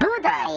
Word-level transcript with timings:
Budai! 0.00 0.56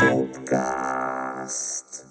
Podcast. 0.00 2.09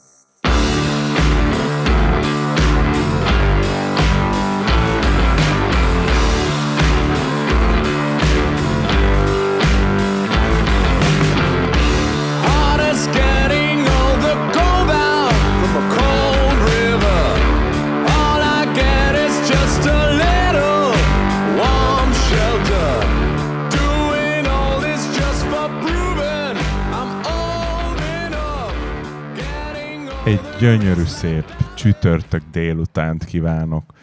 Egy 30.29 30.41
gyönyörű 30.59 31.03
szép 31.03 31.45
csütörtök 31.75 32.41
délutánt 32.51 33.25
kívánok 33.25 33.93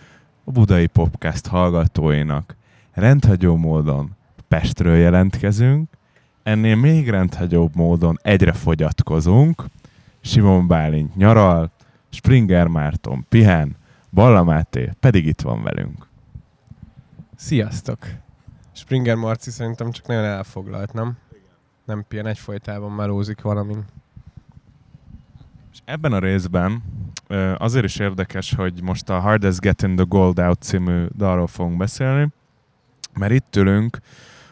a 0.44 0.50
Budai 0.50 0.86
Popcast 0.86 1.46
hallgatóinak. 1.46 2.56
Rendhagyó 2.92 3.56
módon 3.56 4.16
Pestről 4.48 4.96
jelentkezünk, 4.96 5.88
ennél 6.42 6.76
még 6.76 7.08
rendhagyóbb 7.08 7.74
módon 7.74 8.18
egyre 8.22 8.52
fogyatkozunk. 8.52 9.64
Simon 10.20 10.66
Bálint 10.66 11.16
nyaral, 11.16 11.70
Springer 12.10 12.66
Márton 12.66 13.26
pihen, 13.28 13.76
Balla 14.10 14.44
Máté 14.44 14.90
pedig 15.00 15.26
itt 15.26 15.40
van 15.40 15.62
velünk. 15.62 16.06
Sziasztok! 17.36 17.98
Springer 18.72 19.16
Marci 19.16 19.50
szerintem 19.50 19.90
csak 19.90 20.06
nagyon 20.06 20.24
elfoglalt, 20.24 20.92
nem? 20.92 21.16
Nem 21.84 22.04
pihen 22.08 22.26
egyfolytában 22.26 22.92
melózik 22.92 23.40
valamin. 23.40 23.84
És 25.76 25.82
ebben 25.84 26.12
a 26.12 26.18
részben 26.18 26.82
azért 27.56 27.84
is 27.84 27.96
érdekes, 27.96 28.54
hogy 28.54 28.82
most 28.82 29.08
a 29.08 29.18
Hardest 29.18 29.60
Getting 29.60 29.96
the 29.96 30.04
Gold 30.08 30.38
Out 30.38 30.62
című 30.62 31.04
dalról 31.16 31.46
fogunk 31.46 31.76
beszélni, 31.76 32.28
mert 33.14 33.32
itt 33.32 33.56
ülünk 33.56 33.98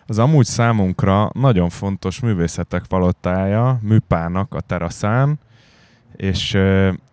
az 0.06 0.19
amúgy 0.19 0.45
számunkra 0.45 1.30
nagyon 1.34 1.69
fontos 1.69 2.20
művészetek 2.20 2.86
palotája, 2.86 3.78
műpának 3.83 4.55
a 4.55 4.61
teraszán, 4.61 5.39
és 6.17 6.52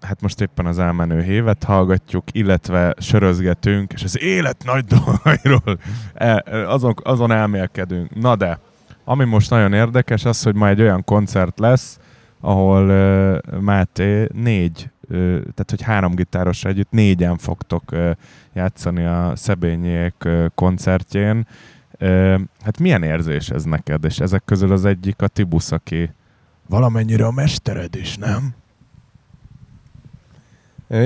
hát 0.02 0.22
most 0.22 0.42
éppen 0.42 0.66
az 0.66 0.80
elmenő 0.80 1.22
hévet 1.22 1.64
hallgatjuk, 1.64 2.24
illetve 2.32 2.94
sörözgetünk, 2.98 3.94
és 3.94 4.04
az 4.04 4.20
élet 4.20 4.64
nagy 4.66 4.86
dolgairól 4.86 5.80
e, 6.14 6.44
azon, 6.68 6.96
azon 7.04 7.32
elmélkedünk. 7.32 8.16
Na 8.16 8.36
de, 8.36 8.60
ami 9.04 9.26
most 9.26 9.50
nagyon 9.50 9.74
érdekes, 9.74 10.26
az, 10.26 10.44
hogy 10.44 10.56
ma 10.56 10.68
egy 10.68 10.82
olyan 10.82 11.04
koncert 11.04 11.60
lesz, 11.60 12.00
ahol 12.42 12.90
uh, 12.90 13.60
Máté 13.60 14.28
négy, 14.34 14.90
uh, 15.02 15.18
tehát 15.28 15.70
hogy 15.70 15.82
három 15.82 16.16
gitáros 16.16 16.66
együtt 16.66 16.92
négyen 16.92 17.38
fogtok 17.38 17.92
uh, 17.92 18.12
játszani 18.54 19.06
a 19.06 19.32
Szebényiek 19.36 20.16
uh, 20.26 20.46
koncertjén. 20.56 21.48
Uh, 22.00 22.40
hát 22.62 22.80
milyen 22.80 23.04
érzés 23.04 23.50
ez 23.50 23.64
neked? 23.64 24.04
És 24.04 24.20
ezek 24.20 24.42
közül 24.46 24.72
az 24.72 24.86
egyik 24.86 25.22
a 25.22 25.28
Tibusz, 25.28 25.72
aki 25.72 26.10
valamennyire 26.68 27.26
a 27.26 27.32
mestered 27.32 27.96
is, 27.96 28.18
nem? 28.18 28.54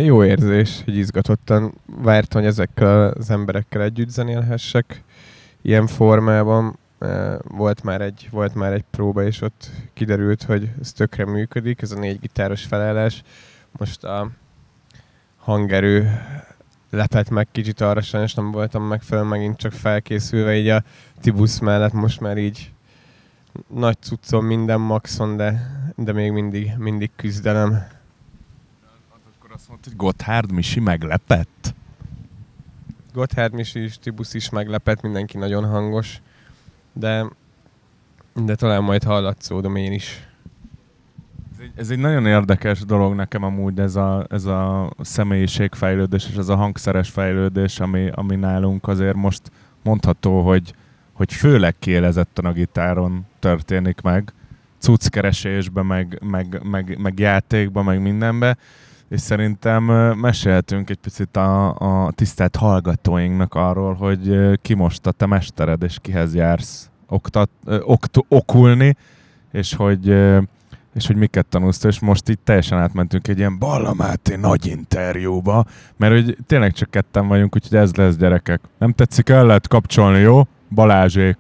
Jó 0.04 0.24
érzés, 0.24 0.82
hogy 0.86 0.98
izgatottan 0.98 1.74
vártam, 2.02 2.42
hogy 2.42 2.50
ezekkel 2.50 3.10
az 3.10 3.30
emberekkel 3.30 3.82
együtt 3.82 4.10
zenélhessek 4.10 5.04
ilyen 5.62 5.88
formában. 5.88 6.78
Volt 7.44 7.84
már 7.84 8.02
egy, 8.02 8.28
volt 8.32 8.56
már 8.56 8.74
egy 8.74 8.86
próba, 8.92 9.24
és 9.24 9.42
ott 9.42 9.70
kiderült, 9.94 10.44
hogy 10.44 10.72
ez 10.82 10.92
tökre 10.92 11.26
működik, 11.26 11.82
ez 11.82 11.92
a 11.92 12.00
négy 12.00 12.20
gitáros 12.20 12.64
felállás. 12.64 13.24
Most 13.72 14.04
a 14.04 14.30
hangerő 15.38 16.22
lepett 16.90 17.30
meg 17.30 17.48
kicsit 17.52 17.82
arra, 17.82 18.02
sajnos 18.02 18.34
nem 18.34 18.52
voltam 18.52 18.84
megfelelően 18.84 19.32
megint 19.38 19.58
csak 19.58 19.72
felkészülve 19.72 20.56
így 20.56 20.68
a 20.68 20.84
Tibusz 21.22 21.60
mellett, 21.60 21.94
most 21.94 22.20
már 22.20 22.38
így 22.38 22.72
nagy 23.68 23.98
cuccom 24.00 24.46
minden 24.46 24.80
maxon, 24.80 25.38
de, 25.38 25.72
de 25.96 26.12
még 26.12 26.32
mindig, 26.32 26.72
mindig 26.78 27.12
küzdelem. 27.16 27.88
Akkor 29.38 29.52
azt 29.54 29.68
mondta, 29.68 29.90
hogy 29.90 29.98
Gotthard 29.98 30.52
Misi 30.52 30.80
meglepett? 30.80 31.74
Gotthard 33.14 33.54
Misi 33.54 33.84
is, 33.84 33.98
Tibusz 33.98 34.34
is 34.34 34.50
meglepett, 34.50 35.02
mindenki 35.02 35.38
nagyon 35.38 35.66
hangos, 35.66 36.22
de, 37.00 37.26
de 38.34 38.56
talán 38.56 38.84
majd 38.84 39.04
hallatszódom 39.04 39.76
én 39.76 39.92
is. 39.92 40.28
Ez 41.54 41.60
egy, 41.62 41.72
ez 41.76 41.90
egy 41.90 42.00
nagyon 42.00 42.26
érdekes 42.26 42.80
dolog 42.80 43.16
nekem 43.16 43.44
amúgy 43.44 43.80
ez 43.80 43.96
a, 43.96 44.26
ez 44.30 44.46
a 44.46 44.92
személyiségfejlődés 45.02 46.28
és 46.30 46.36
ez 46.36 46.50
a 46.50 46.56
hangszeres 46.56 47.10
fejlődés, 47.10 47.80
ami, 47.80 48.10
ami 48.14 48.36
nálunk 48.36 48.88
azért 48.88 49.16
most 49.16 49.52
mondható, 49.84 50.42
hogy, 50.42 50.74
hogy 51.14 51.34
főleg 51.34 51.76
kiélezetten 51.80 52.46
a 52.46 52.52
gitáron 52.52 53.26
történik 53.40 54.02
meg, 54.02 54.34
cucckeresésben, 54.80 55.86
meg, 55.86 56.20
meg, 56.24 56.62
meg, 56.64 56.98
meg 57.02 57.20
játékban, 57.20 57.84
meg 57.84 58.02
mindenbe, 58.02 58.58
és 59.10 59.22
szerintem 59.22 59.84
mesélhetünk 60.18 60.90
egy 60.90 60.98
picit 60.98 61.38
a, 61.38 61.76
a 62.06 62.12
tisztelt 62.12 62.56
hallgatóinknak 62.56 63.54
arról, 63.54 63.94
hogy 63.94 64.52
ki 64.62 64.74
most 64.74 65.08
a 65.08 65.12
te 65.12 65.26
mestered, 65.26 65.84
és 65.84 65.98
kihez 66.02 66.36
jársz 66.36 66.90
oktat, 67.08 67.50
okt, 67.84 68.18
okulni, 68.28 68.96
és 69.52 69.74
hogy 69.74 70.16
és 70.96 71.08
hogy 71.08 71.16
miket 71.16 71.46
tanulsz, 71.46 71.84
és 71.84 72.00
most 72.00 72.30
itt 72.30 72.40
teljesen 72.44 72.80
átmentünk 72.80 73.28
egy 73.28 73.38
ilyen 73.38 73.60
Balla 73.60 73.94
Máté 73.94 74.36
nagy 74.36 74.66
interjúba, 74.66 75.66
mert 75.98 76.14
hogy 76.14 76.38
tényleg 76.48 76.74
csak 76.74 76.90
ketten 76.90 77.28
vagyunk, 77.28 77.56
úgyhogy 77.56 77.78
ez 77.78 77.96
lesz 77.96 78.16
gyerekek. 78.16 78.62
Nem 78.78 78.92
tetszik, 78.92 79.30
el 79.30 79.46
lehet 79.46 79.68
kapcsolni, 79.68 80.20
jó? 80.20 80.48
Balázsék. 80.70 81.38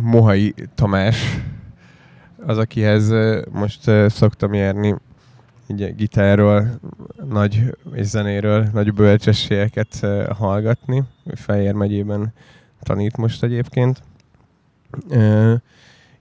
Mohai 0.00 0.54
Tamás 0.74 1.40
az, 2.46 2.58
akihez 2.58 3.12
most 3.50 3.90
szoktam 4.08 4.54
járni 4.54 4.94
így 5.66 5.94
gitárról, 5.94 6.80
nagy 7.28 7.76
és 7.92 8.06
zenéről, 8.06 8.68
nagy 8.72 8.94
bölcsességeket 8.94 10.06
hallgatni. 10.38 11.02
Fejér 11.34 11.74
megyében 11.74 12.32
tanít 12.80 13.16
most 13.16 13.42
egyébként. 13.42 14.02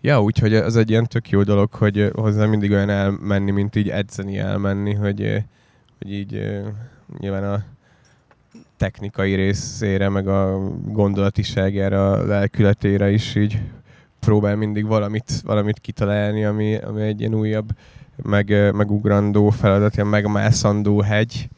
Ja, 0.02 0.22
úgyhogy 0.22 0.54
az 0.54 0.76
egy 0.76 0.90
ilyen 0.90 1.08
tök 1.08 1.30
jó 1.30 1.44
dolog, 1.44 1.74
hogy 1.74 2.12
hozzá 2.16 2.46
mindig 2.46 2.72
olyan 2.72 2.90
elmenni, 2.90 3.52
mint 3.52 3.76
így 3.76 3.90
edzeni 3.90 4.38
elmenni, 4.38 4.94
hogy, 4.94 5.44
hogy 5.98 6.14
így 6.14 6.62
nyilván 7.20 7.44
a 7.44 7.64
technikai 8.78 9.36
részére, 9.36 10.09
meg 10.09 10.28
a 10.28 10.59
gondolatiságára, 10.86 12.12
a 12.12 12.26
lelkületére 12.26 13.12
is 13.12 13.36
így 13.36 13.62
próbál 14.22 14.56
mindig 14.56 14.86
valamit, 14.86 15.42
valamit 15.44 15.80
kitalálni, 15.80 16.46
ami, 16.46 16.76
ami 16.76 17.02
egy 17.02 17.20
ilyen 17.20 17.34
újabb, 17.34 17.70
meg, 18.16 18.74
megugrandó 18.74 19.50
feladat, 19.50 19.96
ilyen 19.96 20.08
megmászandó 20.08 21.02
hegy. 21.02 21.50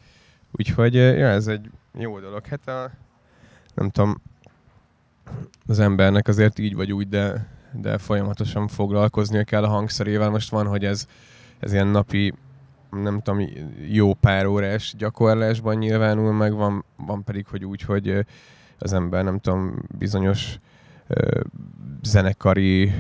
Úgyhogy 0.52 0.94
ja, 0.94 1.28
ez 1.28 1.48
egy 1.48 1.70
jó 1.98 2.20
dolog. 2.20 2.46
Hát 2.46 2.68
a, 2.68 2.92
nem 3.74 3.90
tudom, 3.90 4.22
az 5.68 5.80
embernek 5.80 6.28
azért 6.28 6.60
így 6.60 6.76
vagy 6.76 6.92
úgy, 6.92 7.10
de, 7.10 7.48
de 7.72 7.98
folyamatosan 7.98 8.68
foglalkoznia 8.68 9.44
kell 9.44 9.64
a 9.64 9.68
hangszerével. 9.68 10.30
Most 10.30 10.50
van, 10.50 10.68
hogy 10.68 10.86
ez, 10.86 11.08
ez 11.60 11.74
ilyen 11.74 11.88
napi, 11.88 12.34
nem 12.92 13.22
tudom, 13.22 13.48
jó 13.90 14.14
pár 14.14 14.46
órás 14.46 14.94
gyakorlásban 14.98 15.76
nyilvánul 15.76 16.34
meg, 16.34 16.54
van, 16.54 16.86
van 16.96 17.24
pedig, 17.24 17.46
hogy 17.48 17.66
úgy, 17.66 17.82
hogy 17.82 18.26
az 18.80 18.94
ember, 18.94 19.24
nem 19.24 19.40
tudom, 19.40 19.76
bizonyos 19.98 20.56
ö, 20.56 20.72
zenekari 22.02 22.92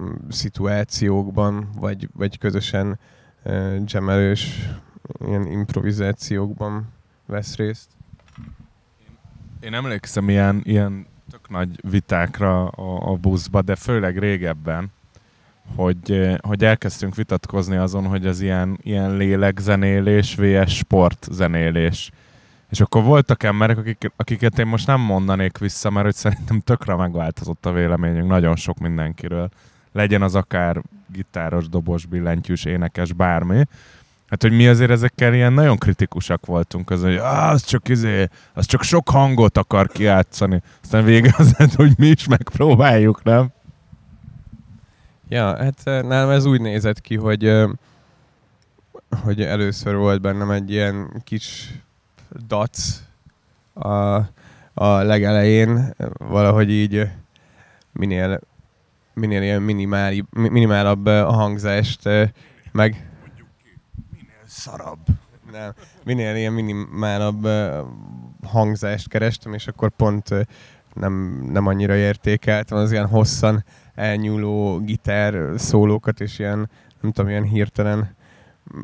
mm, 0.00 0.12
szituációkban, 0.28 1.68
vagy, 1.78 2.08
vagy 2.14 2.38
közösen 2.38 2.98
jamelős 3.84 4.70
ilyen 5.26 5.46
improvizációkban 5.46 6.88
vesz 7.26 7.56
részt. 7.56 7.88
Én 9.60 9.74
emlékszem 9.74 10.28
ilyen, 10.28 10.60
ilyen 10.64 11.06
tök 11.30 11.48
nagy 11.48 11.90
vitákra 11.90 12.68
a, 12.68 13.10
a 13.10 13.16
buszba, 13.16 13.62
de 13.62 13.76
főleg 13.76 14.18
régebben, 14.18 14.90
hogy, 15.74 16.36
hogy 16.40 16.64
elkezdtünk 16.64 17.14
vitatkozni 17.14 17.76
azon, 17.76 18.06
hogy 18.06 18.26
az 18.26 18.40
ilyen, 18.40 18.78
ilyen 18.82 19.16
lélekzenélés 19.16 20.34
vs 20.34 20.76
sportzenélés. 20.76 22.10
És 22.72 22.80
akkor 22.80 23.02
voltak 23.02 23.42
emberek, 23.42 23.78
akik, 23.78 24.12
akiket 24.16 24.58
én 24.58 24.66
most 24.66 24.86
nem 24.86 25.00
mondanék 25.00 25.58
vissza, 25.58 25.90
mert 25.90 26.04
hogy 26.04 26.14
szerintem 26.14 26.60
tökre 26.60 26.94
megváltozott 26.94 27.66
a 27.66 27.72
véleményünk 27.72 28.28
nagyon 28.28 28.56
sok 28.56 28.78
mindenkiről. 28.78 29.48
Legyen 29.92 30.22
az 30.22 30.34
akár 30.34 30.82
gitáros, 31.06 31.68
dobos, 31.68 32.06
billentyűs, 32.06 32.64
énekes, 32.64 33.12
bármi. 33.12 33.66
Hát, 34.28 34.42
hogy 34.42 34.52
mi 34.52 34.68
azért 34.68 34.90
ezekkel 34.90 35.34
ilyen 35.34 35.52
nagyon 35.52 35.76
kritikusak 35.76 36.46
voltunk, 36.46 36.90
az, 36.90 37.02
hogy 37.02 37.16
az 37.16 37.64
csak 37.64 37.88
izé, 37.88 38.28
az 38.52 38.66
csak 38.66 38.82
sok 38.82 39.08
hangot 39.08 39.58
akar 39.58 39.88
kiátszani. 39.88 40.62
Aztán 40.82 41.04
vége 41.04 41.34
az 41.36 41.56
hogy 41.74 41.92
mi 41.98 42.06
is 42.06 42.26
megpróbáljuk, 42.26 43.22
nem? 43.22 43.52
Ja, 45.28 45.56
hát 45.56 45.80
eh, 45.84 46.02
nálam 46.02 46.30
ez 46.30 46.44
úgy 46.44 46.60
nézett 46.60 47.00
ki, 47.00 47.16
hogy, 47.16 47.44
eh, 47.46 47.70
hogy 49.22 49.42
először 49.42 49.96
volt 49.96 50.20
bennem 50.20 50.50
egy 50.50 50.70
ilyen 50.70 51.22
kis 51.24 51.70
dac 52.46 53.02
a, 53.74 54.14
a 54.74 54.86
legelején, 55.02 55.94
valahogy 56.18 56.70
így 56.70 56.96
eh, 56.96 57.10
minél, 57.92 58.40
minél 59.14 59.42
ilyen 59.42 59.62
minimáli, 59.62 60.24
mi- 60.30 60.48
minimálabb 60.48 61.06
eh, 61.06 61.28
a 61.28 61.32
hangzást 61.32 62.06
eh, 62.06 62.28
meg 62.72 63.10
Szarabb. 64.46 64.98
nem, 65.52 65.74
minél 66.04 66.36
ilyen 66.36 66.52
minimálabb 66.52 67.44
uh, 67.44 67.86
hangzást 68.46 69.08
kerestem, 69.08 69.54
és 69.54 69.66
akkor 69.66 69.90
pont 69.90 70.28
nem, 70.94 71.44
nem 71.52 71.66
annyira 71.66 71.94
értékeltem 71.94 72.78
az 72.78 72.92
ilyen 72.92 73.06
hosszan 73.06 73.64
elnyúló 73.94 74.78
gitár 74.80 75.52
szólókat, 75.56 76.20
és 76.20 76.38
ilyen, 76.38 76.70
nem 77.00 77.12
tudom, 77.12 77.30
ilyen 77.30 77.42
hirtelen 77.42 77.98
mm, 78.76 78.80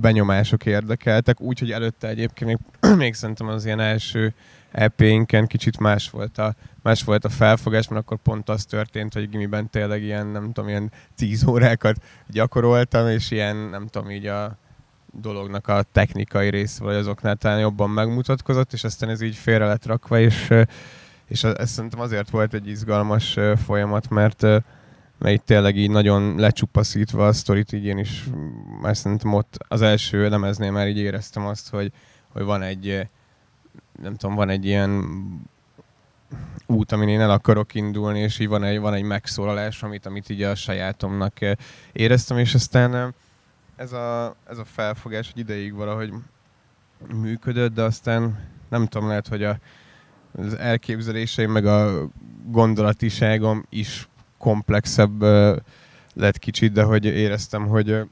benyomások 0.00 0.66
érdekeltek, 0.66 1.40
úgyhogy 1.40 1.70
előtte 1.70 2.08
egyébként 2.08 2.50
még, 2.50 2.58
még 2.96 3.14
szerintem 3.14 3.48
az 3.48 3.64
ilyen 3.64 3.80
első 3.80 4.34
EP-inken 4.70 5.46
kicsit 5.46 5.78
más 5.78 6.10
volt 6.10 6.38
a, 6.38 6.54
más 6.82 7.02
volt 7.02 7.24
a 7.24 7.28
felfogás, 7.28 7.88
mert 7.88 8.02
akkor 8.02 8.18
pont 8.22 8.48
az 8.48 8.64
történt, 8.64 9.12
hogy 9.12 9.28
gimiben 9.28 9.70
tényleg 9.70 10.02
ilyen, 10.02 10.26
nem 10.26 10.52
tudom, 10.52 10.68
ilyen 10.68 10.92
tíz 11.16 11.46
órákat 11.46 11.96
gyakoroltam, 12.26 13.08
és 13.08 13.30
ilyen, 13.30 13.56
nem 13.56 13.86
tudom, 13.86 14.10
így 14.10 14.26
a 14.26 14.56
dolognak 15.12 15.68
a 15.68 15.84
technikai 15.92 16.50
része, 16.50 16.84
vagy 16.84 16.94
azoknál 16.94 17.36
talán 17.36 17.60
jobban 17.60 17.90
megmutatkozott, 17.90 18.72
és 18.72 18.84
aztán 18.84 19.08
ez 19.08 19.20
így 19.20 19.36
félre 19.36 19.66
lett 19.66 19.86
rakva, 19.86 20.20
és, 20.20 20.50
és 21.26 21.44
ez 21.44 21.70
szerintem 21.70 22.00
azért 22.00 22.30
volt 22.30 22.54
egy 22.54 22.68
izgalmas 22.68 23.38
folyamat, 23.64 24.10
mert, 24.10 24.42
mert 25.18 25.34
itt 25.34 25.44
tényleg 25.44 25.76
így 25.76 25.90
nagyon 25.90 26.36
lecsupaszítva 26.36 27.26
a 27.26 27.32
sztorit, 27.32 27.72
így 27.72 27.84
én 27.84 27.98
is 27.98 28.24
már 28.80 28.96
szerintem 28.96 29.32
ott 29.32 29.56
az 29.68 29.82
első 29.82 30.28
lemeznél 30.28 30.70
már 30.70 30.88
így 30.88 30.98
éreztem 30.98 31.46
azt, 31.46 31.70
hogy, 31.70 31.92
hogy 32.36 32.44
van 32.44 32.62
egy 32.62 33.08
nem 34.02 34.16
tudom, 34.16 34.34
van 34.34 34.48
egy 34.48 34.64
ilyen 34.64 35.04
út, 36.66 36.92
amin 36.92 37.08
én 37.08 37.20
el 37.20 37.30
akarok 37.30 37.74
indulni, 37.74 38.20
és 38.20 38.38
így 38.38 38.48
van 38.48 38.64
egy, 38.64 38.78
van 38.78 38.94
egy 38.94 39.02
megszólalás, 39.02 39.82
amit, 39.82 40.06
amit 40.06 40.28
így 40.28 40.42
a 40.42 40.54
sajátomnak 40.54 41.32
éreztem, 41.92 42.38
és 42.38 42.54
aztán 42.54 43.14
ez 43.76 43.92
a, 43.92 44.36
ez 44.48 44.58
a 44.58 44.64
felfogás 44.64 45.28
egy 45.28 45.38
ideig 45.38 45.74
valahogy 45.74 46.12
működött, 47.14 47.74
de 47.74 47.82
aztán 47.82 48.38
nem 48.68 48.86
tudom, 48.86 49.08
lehet, 49.08 49.28
hogy 49.28 49.44
a, 49.44 49.58
az 50.32 50.54
elképzeléseim 50.54 51.50
meg 51.50 51.66
a 51.66 52.08
gondolatiságom 52.46 53.66
is 53.68 54.08
komplexebb 54.38 55.22
lett 56.14 56.38
kicsit, 56.38 56.72
de 56.72 56.82
hogy 56.82 57.04
éreztem, 57.04 57.66
hogy 57.66 58.06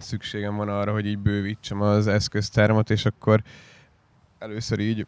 szükségem 0.00 0.56
van 0.56 0.68
arra, 0.68 0.92
hogy 0.92 1.06
így 1.06 1.18
bővítsem 1.18 1.80
az 1.80 2.06
eszköztáramat, 2.06 2.90
és 2.90 3.04
akkor 3.04 3.42
először 4.38 4.78
így 4.78 5.06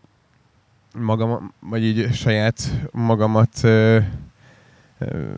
magam, 0.94 1.52
vagy 1.60 1.82
így 1.82 2.14
saját 2.14 2.88
magamat 2.90 3.58
ö, 3.62 3.98
ö, 4.98 5.34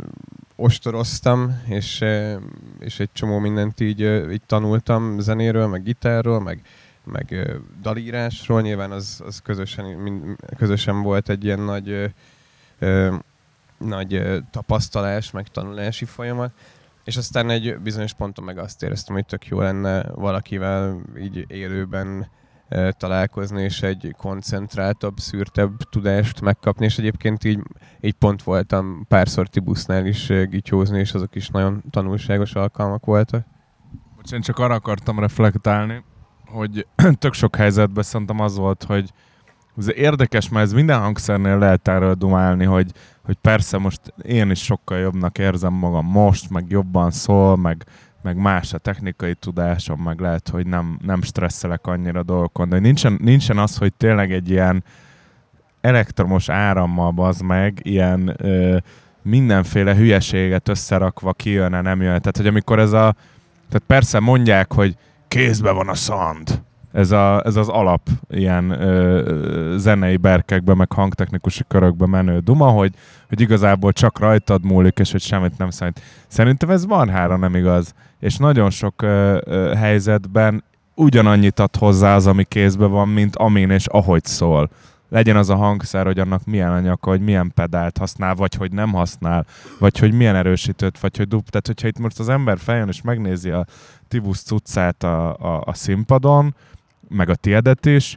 ostoroztam, 0.56 1.62
és, 1.66 2.00
ö, 2.00 2.36
és 2.78 3.00
egy 3.00 3.10
csomó 3.12 3.38
mindent 3.38 3.80
így, 3.80 4.02
ö, 4.02 4.30
így 4.30 4.42
tanultam 4.46 5.18
zenéről, 5.18 5.66
meg 5.66 5.82
gitárról, 5.82 6.40
meg, 6.40 6.62
meg 7.04 7.26
ö, 7.30 7.56
dalírásról. 7.82 8.60
Nyilván 8.60 8.90
az, 8.90 9.22
az 9.26 9.40
közösen, 9.40 9.84
mind, 9.84 10.36
közösen 10.56 11.02
volt 11.02 11.28
egy 11.28 11.44
ilyen 11.44 11.60
nagy, 11.60 11.90
ö, 11.90 12.06
ö, 12.78 13.14
nagy 13.78 14.42
tapasztalás, 14.50 15.30
meg 15.30 15.48
tanulási 15.48 16.04
folyamat. 16.04 16.50
És 17.04 17.16
aztán 17.16 17.50
egy 17.50 17.78
bizonyos 17.78 18.12
ponton 18.12 18.44
meg 18.44 18.58
azt 18.58 18.82
éreztem, 18.82 19.14
hogy 19.14 19.26
tök 19.26 19.46
jó 19.46 19.60
lenne 19.60 20.02
valakivel 20.02 21.00
így 21.18 21.44
élőben 21.48 22.26
találkozni, 22.90 23.62
és 23.62 23.82
egy 23.82 24.14
koncentráltabb, 24.18 25.18
szűrtebb 25.18 25.76
tudást 25.90 26.40
megkapni, 26.40 26.84
és 26.84 26.98
egyébként 26.98 27.44
így, 27.44 27.60
így 28.00 28.14
pont 28.14 28.42
voltam 28.42 29.04
párszor 29.08 29.48
Tibusznál 29.48 30.06
is 30.06 30.28
ö, 30.28 30.44
gityózni, 30.44 30.98
és 30.98 31.12
azok 31.12 31.34
is 31.34 31.48
nagyon 31.48 31.82
tanulságos 31.90 32.54
alkalmak 32.54 33.04
voltak. 33.04 33.46
Bocs, 34.16 34.32
én 34.32 34.40
csak 34.40 34.58
arra 34.58 34.74
akartam 34.74 35.18
reflektálni, 35.18 36.04
hogy 36.46 36.86
tök 37.18 37.32
sok 37.32 37.56
helyzetben 37.56 38.04
szerintem 38.04 38.40
az 38.40 38.56
volt, 38.56 38.82
hogy 38.82 39.10
ez 39.78 39.92
érdekes, 39.94 40.48
mert 40.48 40.64
ez 40.64 40.72
minden 40.72 41.00
hangszernél 41.00 41.58
lehet 41.58 41.88
erről 41.88 42.14
dumálni, 42.14 42.64
hogy, 42.64 42.90
hogy 43.24 43.36
persze 43.40 43.78
most 43.78 44.00
én 44.22 44.50
is 44.50 44.62
sokkal 44.62 44.98
jobbnak 44.98 45.38
érzem 45.38 45.72
magam 45.72 46.06
most, 46.06 46.50
meg 46.50 46.64
jobban 46.68 47.10
szól, 47.10 47.56
meg, 47.56 47.86
meg 48.22 48.36
más 48.36 48.72
a 48.72 48.78
technikai 48.78 49.34
tudásom, 49.34 50.00
meg 50.00 50.20
lehet, 50.20 50.48
hogy 50.48 50.66
nem, 50.66 50.98
nem 51.02 51.22
stresszelek 51.22 51.86
annyira 51.86 52.22
dolgokon, 52.22 52.68
de 52.68 52.78
nincsen, 52.78 53.18
nincsen 53.22 53.58
az, 53.58 53.76
hogy 53.76 53.92
tényleg 53.92 54.32
egy 54.32 54.50
ilyen 54.50 54.84
elektromos 55.80 56.48
árammal 56.48 57.10
bazd 57.10 57.42
meg, 57.42 57.80
ilyen 57.82 58.34
ö, 58.36 58.76
mindenféle 59.22 59.94
hülyeséget 59.94 60.68
összerakva 60.68 61.32
kijön-e, 61.32 61.80
nem 61.80 62.02
jön. 62.02 62.18
Tehát, 62.18 62.36
hogy 62.36 62.46
amikor 62.46 62.78
ez 62.78 62.92
a... 62.92 63.14
Tehát 63.68 63.86
persze 63.86 64.20
mondják, 64.20 64.72
hogy 64.72 64.96
kézbe 65.28 65.70
van 65.70 65.88
a 65.88 65.94
szand. 65.94 66.62
Ez, 66.94 67.10
a, 67.10 67.42
ez 67.44 67.56
az 67.56 67.68
alap 67.68 68.08
ilyen 68.28 68.70
ö, 68.70 69.74
zenei 69.76 70.16
berkekbe, 70.16 70.74
meg 70.74 70.92
hangtechnikusi 70.92 71.62
körökbe 71.68 72.06
menő 72.06 72.38
duma, 72.38 72.68
hogy, 72.68 72.94
hogy 73.28 73.40
igazából 73.40 73.92
csak 73.92 74.18
rajtad 74.18 74.64
múlik, 74.64 74.98
és 74.98 75.12
hogy 75.12 75.20
semmit 75.20 75.58
nem 75.58 75.70
számít. 75.70 76.00
Szerintem 76.26 76.70
ez 76.70 76.84
marhára 76.84 77.36
nem 77.36 77.54
igaz. 77.54 77.94
És 78.20 78.36
nagyon 78.36 78.70
sok 78.70 79.02
ö, 79.02 79.38
ö, 79.44 79.72
helyzetben 79.74 80.64
ugyanannyit 80.94 81.58
ad 81.58 81.76
hozzá 81.76 82.14
az, 82.14 82.26
ami 82.26 82.44
kézbe 82.44 82.86
van, 82.86 83.08
mint 83.08 83.36
amin 83.36 83.70
és 83.70 83.86
ahogy 83.86 84.24
szól. 84.24 84.70
Legyen 85.08 85.36
az 85.36 85.50
a 85.50 85.56
hangszer, 85.56 86.06
hogy 86.06 86.18
annak 86.18 86.44
milyen 86.44 86.70
anyaka, 86.70 87.10
hogy 87.10 87.20
milyen 87.20 87.52
pedált 87.54 87.98
használ, 87.98 88.34
vagy 88.34 88.54
hogy 88.54 88.72
nem 88.72 88.92
használ, 88.92 89.46
vagy 89.78 89.98
hogy 89.98 90.12
milyen 90.12 90.36
erősítőt, 90.36 90.98
vagy 90.98 91.16
hogy 91.16 91.28
dub. 91.28 91.48
Tehát, 91.48 91.66
hogyha 91.66 91.88
itt 91.88 91.98
most 91.98 92.18
az 92.18 92.28
ember 92.28 92.58
feljön 92.58 92.88
és 92.88 93.02
megnézi 93.02 93.50
a 93.50 93.66
Tibus 94.08 94.42
cuccát 94.42 95.02
a, 95.02 95.36
a, 95.36 95.62
a 95.66 95.74
színpadon, 95.74 96.54
meg 97.08 97.28
a 97.28 97.34
tiedet 97.34 97.86
is, 97.86 98.16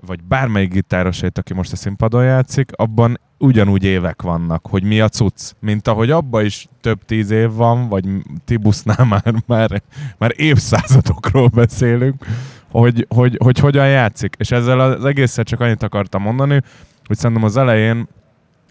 vagy 0.00 0.22
bármelyik 0.22 0.72
gitárosét, 0.72 1.38
aki 1.38 1.54
most 1.54 1.72
a 1.72 1.76
színpadon 1.76 2.24
játszik, 2.24 2.70
abban 2.76 3.20
ugyanúgy 3.38 3.84
évek 3.84 4.22
vannak, 4.22 4.66
hogy 4.66 4.82
mi 4.82 5.00
a 5.00 5.08
cucc. 5.08 5.52
Mint 5.60 5.88
ahogy 5.88 6.10
abba 6.10 6.42
is 6.42 6.68
több 6.80 7.04
tíz 7.04 7.30
év 7.30 7.52
van, 7.52 7.88
vagy 7.88 8.04
Tibusznál 8.44 9.04
már, 9.04 9.34
már, 9.46 9.82
már 10.18 10.32
évszázadokról 10.36 11.48
beszélünk, 11.48 12.26
hogy, 12.70 13.06
hogy, 13.08 13.36
hogy 13.42 13.58
hogyan 13.58 13.88
játszik. 13.88 14.34
És 14.38 14.50
ezzel 14.50 14.80
az 14.80 15.04
egészet 15.04 15.46
csak 15.46 15.60
annyit 15.60 15.82
akartam 15.82 16.22
mondani, 16.22 16.60
hogy 17.06 17.16
szerintem 17.16 17.44
az 17.44 17.56
elején 17.56 18.08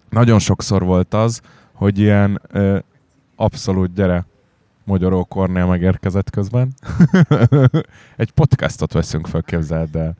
nagyon 0.10 0.40
sokszor 0.40 0.84
volt 0.84 1.14
az, 1.14 1.42
hogy 1.74 2.00
ilyen 2.00 2.42
ö, 2.52 2.78
abszolút 3.36 3.94
gyere, 3.94 4.26
Magyaró 4.84 5.24
Kornél 5.24 5.66
megérkezett 5.66 6.30
közben. 6.30 6.74
Egy 8.18 8.32
podcastot 8.32 8.94
veszünk 8.94 9.28
fel, 9.28 9.42
képzeld 9.42 9.96
el. 9.96 10.16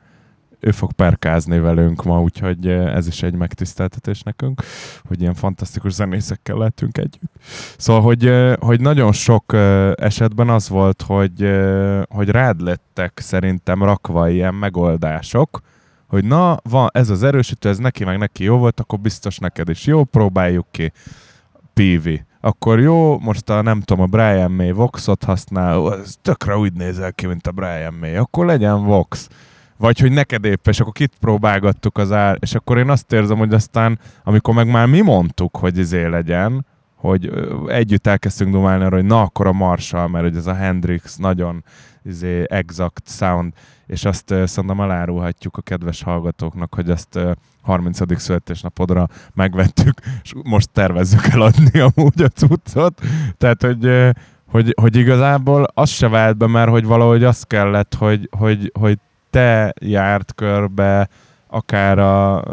Ő 0.60 0.72
fog 0.72 0.92
perkázni 0.92 1.60
velünk 1.60 2.04
ma, 2.04 2.22
úgyhogy 2.22 2.68
eh, 2.68 2.96
ez 2.96 3.08
is 3.08 3.24
egy 3.24 3.34
megtiszteltetés 3.34 4.22
nekünk, 4.22 4.62
hogy 5.08 5.22
ilyen 5.22 5.34
fantasztikus 5.34 5.94
zenészekkel 5.94 6.58
lehetünk 6.58 6.98
együtt. 6.98 7.32
Szóval, 7.78 8.02
hogy, 8.02 8.26
eh, 8.26 8.56
hogy 8.56 8.82
nagyon 8.82 9.12
sok 9.12 9.54
eh, 9.54 9.92
esetben 9.92 10.50
az 10.50 10.70
volt, 10.70 11.02
hogy, 11.02 11.52
hogy 12.10 12.30
rád 12.30 12.62
lettek 12.62 13.20
szerintem 13.22 13.84
rakva 13.84 14.30
ilyen 14.30 14.54
megoldások, 14.54 15.62
hogy 16.08 16.26
na, 16.26 16.58
van 16.64 16.90
ez 16.94 17.10
az 17.10 17.24
erősítő, 17.24 17.70
ez 17.70 17.78
neki 17.78 18.04
meg 18.04 18.18
neki 18.18 18.44
jó 18.44 18.58
volt, 18.58 18.80
akkor 18.80 19.00
biztos 19.00 19.38
neked 19.38 19.70
is 19.70 19.86
jó, 19.86 20.04
próbáljuk 20.04 20.66
ki. 20.72 20.92
PV. 21.74 22.10
Akkor 22.46 22.80
jó, 22.80 23.20
most 23.20 23.50
a 23.50 23.62
nem 23.62 23.82
tudom, 23.82 24.04
a 24.04 24.08
Brian 24.08 24.52
May 24.52 24.72
Voxot 24.72 25.24
használ, 25.24 25.78
ó, 25.78 25.92
ez 25.92 26.16
tökre 26.22 26.58
úgy 26.58 26.74
nézel 26.74 27.14
ki, 27.14 27.26
mint 27.26 27.48
a 27.48 27.52
Brian 27.52 27.94
May, 27.94 28.16
akkor 28.16 28.46
legyen 28.46 28.84
Vox. 28.84 29.30
Vagy 29.78 30.00
hogy 30.00 30.12
neked 30.12 30.46
épp, 30.46 30.68
és 30.68 30.80
akkor 30.80 30.94
kit 30.94 31.14
próbálgattuk 31.20 31.98
az 31.98 32.12
ár, 32.12 32.38
és 32.40 32.56
akkor 32.56 32.78
én 32.78 32.90
azt 32.90 33.12
érzem, 33.12 33.38
hogy 33.38 33.54
aztán, 33.54 34.00
amikor 34.24 34.54
meg 34.54 34.72
már 34.72 34.88
mi 34.88 35.02
mondtuk, 35.02 35.58
hogy 35.58 35.78
izé 35.78 36.06
legyen, 36.06 36.66
hogy 36.96 37.32
együtt 37.68 38.08
elkezdtünk 38.08 38.52
dumálni 38.52 38.84
arra, 38.84 38.96
hogy 38.96 39.06
na 39.06 39.22
akkor 39.22 39.48
a 39.48 39.54
Marshall, 39.54 40.08
mert 40.08 40.24
hogy 40.24 40.36
ez 40.36 40.48
a 40.48 40.54
Hendrix 40.54 41.16
nagyon 41.16 41.64
izé, 42.04 42.44
exact 42.48 43.10
sound, 43.10 43.54
és 43.88 44.06
azt 44.06 44.32
uh, 44.32 44.46
szerintem 44.46 44.82
elárulhatjuk 44.82 45.58
a 45.58 45.62
kedves 45.62 46.04
hallgatóknak, 46.04 46.76
hogy 46.76 46.90
ezt 46.90 47.16
uh, 47.16 47.32
30. 47.62 48.20
születésnapodra 48.22 49.08
megvettük, 49.34 50.00
és 50.24 50.34
most 50.44 50.70
tervezzük 50.70 51.26
eladni 51.26 51.80
amúgy 51.80 52.22
a 52.22 52.28
cuccot. 52.28 53.02
Tehát, 53.38 53.62
hogy, 53.62 54.12
hogy, 54.50 54.74
hogy 54.82 54.96
igazából 54.96 55.68
az 55.74 55.90
se 55.90 56.08
vált 56.08 56.38
be, 56.38 56.48
mert 56.48 56.70
hogy 56.70 56.86
valahogy 56.86 57.24
az 57.24 57.44
kellett, 57.44 57.94
hogy, 57.94 58.30
hogy, 58.38 58.72
hogy 58.80 59.00
te 59.30 59.74
járt 59.80 60.34
körbe, 60.36 61.10
akár 61.54 62.00
a, 62.00 62.44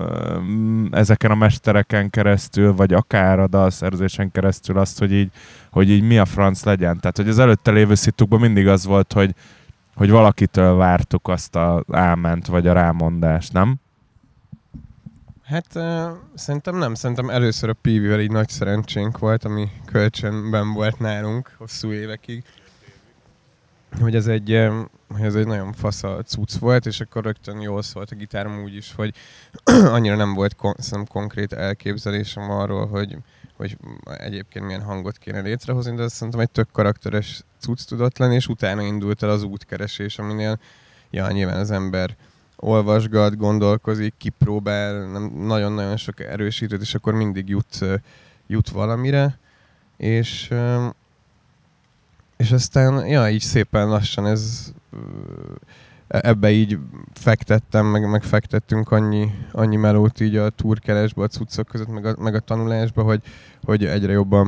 ezeken 0.91 1.31
a 1.31 1.35
mestereken 1.35 2.11
keresztül, 2.11 2.75
vagy 2.75 2.93
akár 2.93 3.39
a 3.39 3.47
dalszerzésen 3.47 4.31
keresztül 4.31 4.79
azt, 4.79 4.99
hogy 4.99 5.13
így, 5.13 5.31
hogy 5.71 5.91
így 5.91 6.03
mi 6.03 6.19
a 6.19 6.25
franc 6.25 6.65
legyen. 6.65 7.01
Tehát, 7.01 7.17
hogy 7.17 7.29
az 7.29 7.39
előtte 7.39 7.71
lévő 7.71 7.95
szitukban 7.95 8.41
mindig 8.41 8.69
az 8.69 8.85
volt, 8.85 9.13
hogy, 9.13 9.35
hogy 9.95 10.11
valakitől 10.11 10.75
vártuk 10.75 11.29
azt 11.29 11.57
a 11.57 11.85
áment, 11.91 12.47
vagy 12.47 12.67
a 12.67 12.73
rámondást, 12.73 13.53
nem? 13.53 13.77
Hát 15.45 15.67
uh, 15.75 15.83
szerintem 16.35 16.77
nem, 16.77 16.95
szerintem 16.95 17.31
először 17.31 17.69
a 17.69 17.73
PV-vel 17.73 18.21
így 18.21 18.31
nagy 18.31 18.49
szerencsénk 18.49 19.19
volt, 19.19 19.45
ami 19.45 19.69
kölcsönben 19.85 20.73
volt 20.73 20.99
nálunk 20.99 21.55
hosszú 21.59 21.93
évekig. 21.93 22.45
Hogy 24.01 24.15
ez 24.15 24.27
egy, 24.27 24.71
hogy 25.13 25.23
ez 25.23 25.35
egy 25.35 25.47
nagyon 25.47 25.73
fasz 25.73 26.03
a 26.03 26.23
cucc 26.23 26.59
volt, 26.59 26.87
és 26.87 27.01
akkor 27.01 27.25
rögtön 27.25 27.61
jól 27.61 27.83
szólt 27.83 28.11
a 28.11 28.15
gitárom 28.15 28.63
úgy 28.63 28.75
is, 28.75 28.93
hogy 28.95 29.15
annyira 29.65 30.17
nem 30.17 30.35
volt 30.35 30.57
kon- 30.57 31.09
konkrét 31.09 31.53
elképzelésem 31.53 32.51
arról, 32.51 32.87
hogy, 32.87 33.17
hogy 33.57 33.77
egyébként 34.05 34.65
milyen 34.65 34.83
hangot 34.83 35.19
kéne 35.19 35.41
létrehozni, 35.41 35.97
de 35.97 36.09
szerintem 36.09 36.41
egy 36.41 36.51
tök 36.51 36.69
karakteres 36.73 37.45
cucc 37.59 37.85
tudott 37.85 38.19
lenni, 38.19 38.35
és 38.35 38.49
utána 38.49 38.83
indult 38.83 39.23
el 39.23 39.31
az 39.31 39.43
útkeresés, 39.43 40.19
aminél 40.19 40.59
ja, 41.11 41.31
nyilván 41.31 41.59
az 41.59 41.71
ember 41.71 42.17
olvasgat, 42.57 43.37
gondolkozik, 43.37 44.15
kipróbál, 44.17 45.11
nem, 45.11 45.33
nagyon-nagyon 45.37 45.97
sok 45.97 46.21
erősítőt, 46.21 46.81
és 46.81 46.95
akkor 46.95 47.15
mindig 47.15 47.49
jut, 47.49 47.79
jut 48.47 48.69
valamire, 48.69 49.39
és 49.97 50.53
és 52.41 52.53
aztán, 52.53 53.07
ja, 53.07 53.31
így 53.31 53.41
szépen 53.41 53.89
lassan 53.89 54.27
ez 54.27 54.73
ebbe 56.09 56.51
így 56.51 56.79
fektettem, 57.13 57.87
meg, 57.87 58.11
meg 58.11 58.23
fektettünk 58.23 58.91
annyi, 58.91 59.35
annyi 59.53 59.77
melót 59.77 60.21
így 60.21 60.37
a 60.37 60.51
túrkeresbe, 60.51 61.23
a 61.23 61.29
cuccok 61.29 61.67
között, 61.67 61.89
meg 61.89 62.07
a, 62.07 62.15
meg 62.19 62.35
a 62.35 62.41
tanulásba, 62.41 63.03
hogy, 63.03 63.23
hogy 63.65 63.85
egyre 63.85 64.13
jobban 64.13 64.47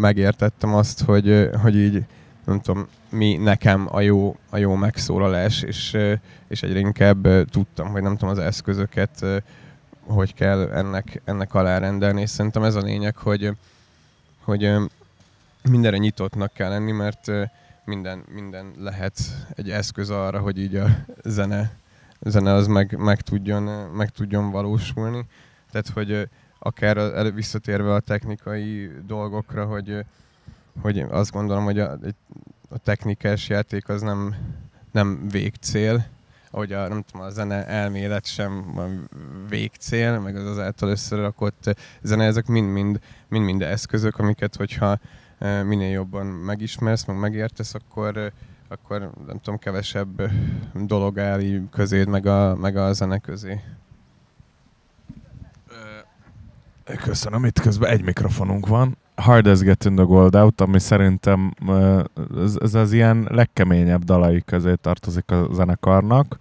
megértettem 0.00 0.74
azt, 0.74 1.02
hogy, 1.02 1.48
hogy 1.62 1.76
így 1.76 2.04
nem 2.44 2.60
tudom, 2.60 2.86
mi 3.08 3.36
nekem 3.36 3.86
a 3.90 4.00
jó, 4.00 4.36
a 4.50 4.56
jó 4.56 4.74
megszólalás, 4.74 5.62
és, 5.62 5.96
és 6.48 6.62
egyre 6.62 6.78
inkább 6.78 7.28
tudtam, 7.50 7.88
hogy 7.88 8.02
nem 8.02 8.16
tudom 8.16 8.30
az 8.30 8.38
eszközöket, 8.38 9.24
hogy 10.06 10.34
kell 10.34 10.70
ennek, 10.72 11.22
ennek 11.24 11.54
alárendelni, 11.54 12.20
és 12.20 12.30
szerintem 12.30 12.62
ez 12.62 12.74
a 12.74 12.80
lényeg, 12.80 13.16
hogy, 13.16 13.52
hogy 14.44 14.70
mindenre 15.70 15.96
nyitottnak 15.96 16.52
kell 16.52 16.68
lenni, 16.68 16.92
mert 16.92 17.30
minden, 17.90 18.24
minden 18.28 18.74
lehet 18.78 19.18
egy 19.54 19.70
eszköz 19.70 20.10
arra, 20.10 20.38
hogy 20.38 20.58
így 20.58 20.76
a 20.76 20.86
zene, 21.24 21.72
zene 22.20 22.52
az 22.52 22.66
meg, 22.66 22.96
meg, 22.98 23.20
tudjon, 23.20 23.62
meg 23.92 24.08
tudjon 24.08 24.50
valósulni. 24.50 25.26
Tehát, 25.70 25.88
hogy 25.88 26.28
akár 26.58 26.96
a, 26.98 27.30
visszatérve 27.30 27.94
a 27.94 28.00
technikai 28.00 28.90
dolgokra, 29.06 29.64
hogy, 29.64 30.04
hogy 30.80 30.98
azt 30.98 31.32
gondolom, 31.32 31.64
hogy 31.64 31.78
a, 31.78 31.98
a 32.68 32.78
technikás 32.78 33.48
játék 33.48 33.88
az 33.88 34.02
nem, 34.02 34.34
nem 34.92 35.28
végcél, 35.28 36.06
ahogy 36.50 36.72
a, 36.72 36.88
nem 36.88 37.02
tudom, 37.02 37.26
a 37.26 37.30
zene 37.30 37.66
elmélet 37.66 38.26
sem 38.26 38.72
van 38.74 39.08
végcél, 39.48 40.18
meg 40.18 40.36
az 40.36 40.46
azáltal 40.46 40.88
összerakott 40.88 41.80
zene, 42.02 42.24
ezek 42.24 42.46
mind-mind, 42.46 43.00
mind-mind 43.28 43.62
eszközök, 43.62 44.18
amiket, 44.18 44.56
hogyha 44.56 44.98
minél 45.64 45.90
jobban 45.90 46.26
megismersz, 46.26 47.04
meg 47.04 47.18
megértesz, 47.18 47.74
akkor, 47.74 48.32
akkor 48.68 49.10
nem 49.26 49.38
tudom, 49.38 49.58
kevesebb 49.58 50.30
dolog 50.74 51.18
áll 51.18 51.40
közéd, 51.70 52.08
meg 52.08 52.26
a, 52.26 52.56
meg 52.56 52.76
a 52.76 52.92
zene 52.92 53.18
közé. 53.18 53.60
Köszönöm, 56.84 57.44
itt 57.44 57.60
közben 57.60 57.90
egy 57.90 58.04
mikrofonunk 58.04 58.66
van. 58.66 58.96
Hard 59.14 59.46
as 59.46 59.60
Getting 59.60 59.96
the 59.96 60.04
Gold 60.04 60.34
Out, 60.34 60.60
ami 60.60 60.80
szerintem 60.80 61.54
ez, 62.36 62.56
ez 62.62 62.74
az 62.74 62.92
ilyen 62.92 63.26
legkeményebb 63.30 64.04
dalai 64.04 64.42
közé 64.42 64.74
tartozik 64.74 65.30
a 65.30 65.48
zenekarnak, 65.52 66.38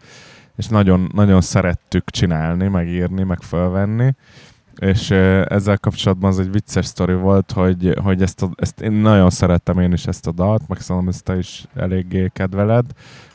és 0.56 0.68
nagyon, 0.68 1.12
nagyon 1.13 1.41
szerettük 1.41 2.10
csinálni, 2.10 2.68
megírni, 2.68 3.24
meg 3.24 3.41
felvenni 3.41 4.15
és 4.79 5.09
ezzel 5.45 5.77
kapcsolatban 5.77 6.29
az 6.29 6.39
egy 6.39 6.51
vicces 6.51 6.86
sztori 6.86 7.13
volt, 7.13 7.51
hogy, 7.51 7.93
hogy 8.03 8.21
ezt, 8.21 8.41
a, 8.41 8.50
ezt 8.55 8.81
én 8.81 8.91
nagyon 8.91 9.29
szerettem 9.29 9.79
én 9.79 9.93
is 9.93 10.05
ezt 10.05 10.27
a 10.27 10.31
dalt, 10.31 10.67
meg 10.67 10.79
szerintem 10.79 11.09
ezt 11.09 11.24
te 11.24 11.38
is 11.38 11.65
eléggé 11.75 12.29
kedveled, 12.33 12.86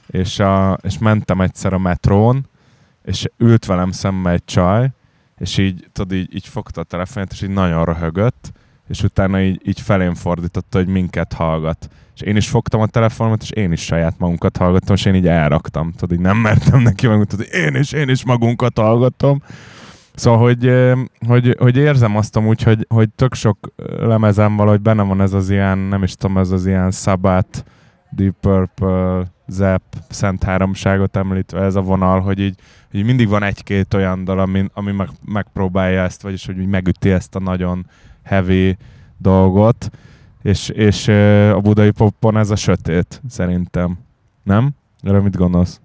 és, 0.06 0.38
a, 0.38 0.78
és 0.82 0.98
mentem 0.98 1.40
egyszer 1.40 1.72
a 1.72 1.78
metrón, 1.78 2.48
és 3.04 3.28
ült 3.38 3.66
velem 3.66 3.90
szembe 3.90 4.30
egy 4.30 4.44
csaj, 4.44 4.90
és 5.38 5.58
így, 5.58 5.88
tudod, 5.92 6.16
így, 6.16 6.34
így 6.34 6.46
fogta 6.46 6.80
a 6.80 6.84
telefonját, 6.84 7.32
és 7.32 7.42
így 7.42 7.50
nagyon 7.50 7.84
röhögött, 7.84 8.52
és 8.88 9.02
utána 9.02 9.40
így, 9.40 9.60
így 9.64 9.80
felén 9.80 10.14
fordította, 10.14 10.78
hogy 10.78 10.86
minket 10.86 11.32
hallgat. 11.32 11.88
És 12.14 12.20
én 12.20 12.36
is 12.36 12.48
fogtam 12.48 12.80
a 12.80 12.86
telefonomat, 12.86 13.42
és 13.42 13.50
én 13.50 13.72
is 13.72 13.80
saját 13.80 14.18
magunkat 14.18 14.56
hallgattam, 14.56 14.94
és 14.94 15.04
én 15.04 15.14
így 15.14 15.26
elraktam. 15.26 15.92
Tudod, 15.92 16.16
így 16.16 16.22
nem 16.22 16.36
mertem 16.36 16.80
neki 16.80 17.06
megmutatni, 17.06 17.46
hogy 17.50 17.60
én 17.60 17.74
is, 17.74 17.92
én 17.92 18.08
is 18.08 18.24
magunkat 18.24 18.78
hallgatom. 18.78 19.42
Szóval, 20.14 20.40
hogy, 20.40 20.72
hogy, 21.26 21.56
hogy 21.58 21.76
érzem 21.76 22.16
azt 22.16 22.36
amúgy, 22.36 22.62
hogy, 22.62 22.86
hogy 22.88 23.10
tök 23.10 23.34
sok 23.34 23.72
lemezem 23.98 24.56
valahogy 24.56 24.80
benne 24.80 25.02
van 25.02 25.20
ez 25.20 25.32
az 25.32 25.50
ilyen, 25.50 25.78
nem 25.78 26.02
is 26.02 26.14
tudom, 26.14 26.38
ez 26.38 26.50
az 26.50 26.66
ilyen 26.66 26.90
Sabbath, 26.90 27.64
Deep 28.10 28.34
Purple, 28.40 29.32
Zep, 29.46 29.82
Szent 30.08 30.42
Háromságot 30.42 31.16
említve 31.16 31.60
ez 31.60 31.74
a 31.74 31.80
vonal, 31.80 32.20
hogy 32.20 32.38
így, 32.38 32.58
hogy 32.90 33.04
mindig 33.04 33.28
van 33.28 33.42
egy-két 33.42 33.94
olyan 33.94 34.24
dal, 34.24 34.38
ami, 34.38 34.68
ami 34.74 34.92
meg, 34.92 35.08
megpróbálja 35.24 36.02
ezt, 36.02 36.22
vagyis 36.22 36.46
hogy 36.46 36.66
megüti 36.66 37.10
ezt 37.10 37.34
a 37.34 37.38
nagyon 37.38 37.86
heavy 38.22 38.76
dolgot, 39.18 39.90
és, 40.42 40.68
és 40.68 41.08
a 41.54 41.60
budai 41.60 41.90
popon 41.90 42.36
ez 42.36 42.50
a 42.50 42.56
sötét, 42.56 43.22
szerintem. 43.28 43.98
Nem? 44.42 44.70
Erre 45.02 45.20
mit 45.20 45.36
gondolsz? 45.36 45.80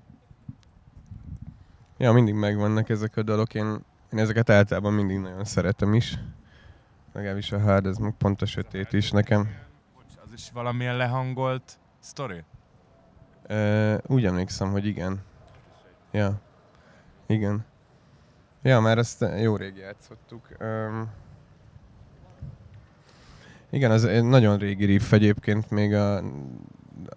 Ja, 1.97 2.11
mindig 2.11 2.33
megvannak 2.33 2.89
ezek 2.89 3.17
a 3.17 3.23
dalok. 3.23 3.53
Én 3.53 3.87
én 4.11 4.19
ezeket 4.19 4.49
általában 4.49 4.93
mindig 4.93 5.19
nagyon 5.19 5.45
szeretem 5.45 5.93
is. 5.93 6.19
Legalábbis 7.13 7.51
a 7.51 7.59
hard, 7.59 7.85
ez 7.85 7.97
meg 7.97 8.13
pont 8.17 8.41
a 8.41 8.45
sötét 8.45 8.93
is 8.93 9.11
nekem. 9.11 9.49
Az 10.23 10.33
is 10.33 10.51
valamilyen 10.53 10.97
lehangolt 10.97 11.79
sztori? 11.99 12.43
Uh, 13.49 13.97
úgy 14.05 14.25
emlékszem, 14.25 14.71
hogy 14.71 14.85
igen. 14.85 15.21
Ja. 16.11 16.41
Igen. 17.27 17.65
Ja, 18.61 18.79
már 18.79 18.97
ezt 18.97 19.25
jó 19.41 19.55
rég 19.55 19.75
játszottuk. 19.75 20.47
Um, 20.59 21.09
igen, 23.69 23.91
az 23.91 24.05
egy 24.05 24.23
nagyon 24.23 24.57
régi 24.57 24.85
riff 24.85 25.11
egyébként, 25.11 25.69
még 25.69 25.93
a, 25.93 26.23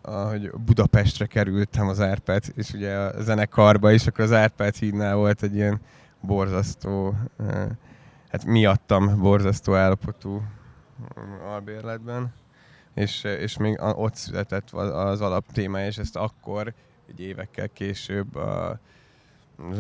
ahogy 0.03 0.51
Budapestre 0.51 1.27
kerültem 1.27 1.89
az 1.89 2.01
Árpád, 2.01 2.45
és 2.55 2.73
ugye 2.73 2.95
a 2.97 3.23
zenekarba 3.23 3.93
is, 3.93 4.07
akkor 4.07 4.25
az 4.25 4.33
Árpád 4.33 4.75
hídnál 4.75 5.17
volt 5.17 5.43
egy 5.43 5.55
ilyen 5.55 5.81
borzasztó, 6.23 7.15
hát 8.29 8.45
miattam 8.45 9.21
borzasztó 9.21 9.75
állapotú 9.75 10.43
albérletben, 11.45 12.33
és, 12.95 13.25
és 13.25 13.57
még 13.57 13.79
ott 13.81 14.15
született 14.15 14.71
az 14.71 15.21
alaptéma, 15.21 15.81
és 15.81 15.99
ezt 15.99 16.17
akkor, 16.17 16.75
egy 17.09 17.21
évekkel 17.21 17.69
később 17.69 18.35
a, 18.37 18.81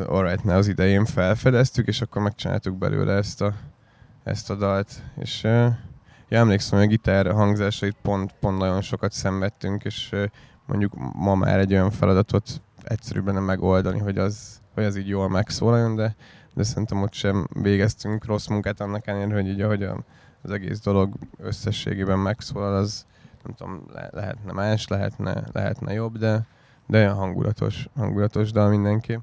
Alright 0.07 0.45
Now 0.45 0.57
az 0.57 0.69
idején 0.69 1.05
felfedeztük, 1.05 1.87
és 1.87 2.01
akkor 2.01 2.23
megcsináltuk 2.23 2.77
belőle 2.77 3.13
ezt 3.13 3.41
a, 3.41 3.55
ezt 4.23 4.51
a 4.51 4.55
dalt. 4.55 5.03
És 5.17 5.43
ja, 5.43 6.39
emlékszem, 6.39 6.79
hogy 6.79 6.87
a 6.87 6.91
gitár 6.91 7.33
hangzásait 7.33 7.97
pont, 8.03 8.35
pont 8.41 8.59
nagyon 8.59 8.81
sokat 8.81 9.13
szenvedtünk, 9.13 9.85
és 9.85 10.15
mondjuk 10.67 10.93
ma 11.15 11.35
már 11.35 11.59
egy 11.59 11.73
olyan 11.73 11.91
feladatot 11.91 12.63
egyszerűbben 12.83 13.43
megoldani, 13.43 13.99
hogy 13.99 14.19
az, 14.19 14.62
hogy 14.75 14.85
az 14.85 14.97
így 14.97 15.09
jól 15.09 15.29
megszólaljon, 15.29 15.95
de, 15.97 16.14
de 16.55 16.62
szerintem 16.62 17.02
ott 17.02 17.12
sem 17.12 17.49
végeztünk 17.62 18.25
rossz 18.25 18.47
munkát 18.47 18.81
annak 18.81 19.07
ellenére, 19.07 19.41
hogy 19.41 19.49
így 19.49 19.61
ahogy 19.61 19.88
az 20.43 20.50
egész 20.50 20.81
dolog 20.81 21.14
összességében 21.38 22.19
megszólal, 22.19 22.75
az 22.76 23.07
nem 23.45 23.55
tudom, 23.55 23.85
le, 23.93 24.09
lehetne 24.12 24.52
más, 24.52 24.88
lehetne, 24.88 25.45
lehetne 25.52 25.93
jobb, 25.93 26.19
de, 26.19 26.47
de 26.87 26.99
olyan 26.99 27.14
hangulatos, 27.14 27.88
hangulatos 27.97 28.52
dal 28.52 28.69
mindenki. 28.69 29.19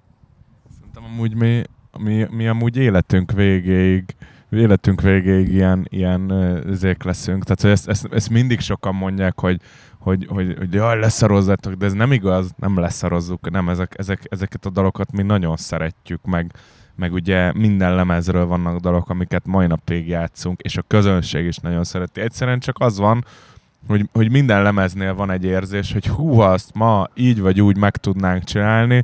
Szerintem 0.79 1.03
amúgy 1.03 1.35
mi, 1.35 1.63
mi, 1.97 2.27
mi 2.31 2.47
amúgy 2.47 2.77
életünk 2.77 3.31
végéig 3.31 4.15
életünk 4.49 5.01
végéig 5.01 5.53
ilyen, 5.53 5.85
ilyen 5.89 6.63
zék 6.69 7.03
leszünk. 7.03 7.43
Tehát 7.43 7.61
hogy 7.61 7.71
ezt, 7.71 7.87
ezt, 7.87 8.13
ezt, 8.13 8.29
mindig 8.29 8.59
sokan 8.59 8.95
mondják, 8.95 9.39
hogy, 9.39 9.61
hogy, 9.99 10.25
hogy, 10.29 10.55
hogy 10.57 10.73
jaj, 10.73 10.99
leszarozzátok, 10.99 11.73
de 11.73 11.85
ez 11.85 11.93
nem 11.93 12.11
igaz, 12.11 12.51
nem 12.57 12.79
leszarozzuk, 12.79 13.49
nem, 13.49 13.69
ezek, 13.69 13.93
ezek, 13.97 14.21
ezeket 14.29 14.65
a 14.65 14.69
dalokat 14.69 15.11
mi 15.11 15.23
nagyon 15.23 15.57
szeretjük, 15.57 16.25
meg, 16.25 16.53
meg 16.95 17.13
ugye 17.13 17.53
minden 17.53 17.95
lemezről 17.95 18.45
vannak 18.45 18.79
dalok, 18.79 19.09
amiket 19.09 19.45
mai 19.45 19.67
napig 19.67 20.07
játszunk, 20.07 20.61
és 20.61 20.77
a 20.77 20.81
közönség 20.81 21.45
is 21.45 21.57
nagyon 21.57 21.83
szereti. 21.83 22.21
Egyszerűen 22.21 22.59
csak 22.59 22.75
az 22.79 22.97
van, 22.97 23.25
hogy, 23.87 24.09
hogy 24.13 24.31
minden 24.31 24.63
lemeznél 24.63 25.13
van 25.13 25.31
egy 25.31 25.43
érzés, 25.43 25.93
hogy 25.93 26.07
hú, 26.07 26.39
azt 26.39 26.73
ma 26.73 27.07
így 27.13 27.41
vagy 27.41 27.61
úgy 27.61 27.77
meg 27.77 27.97
tudnánk 27.97 28.43
csinálni. 28.43 29.03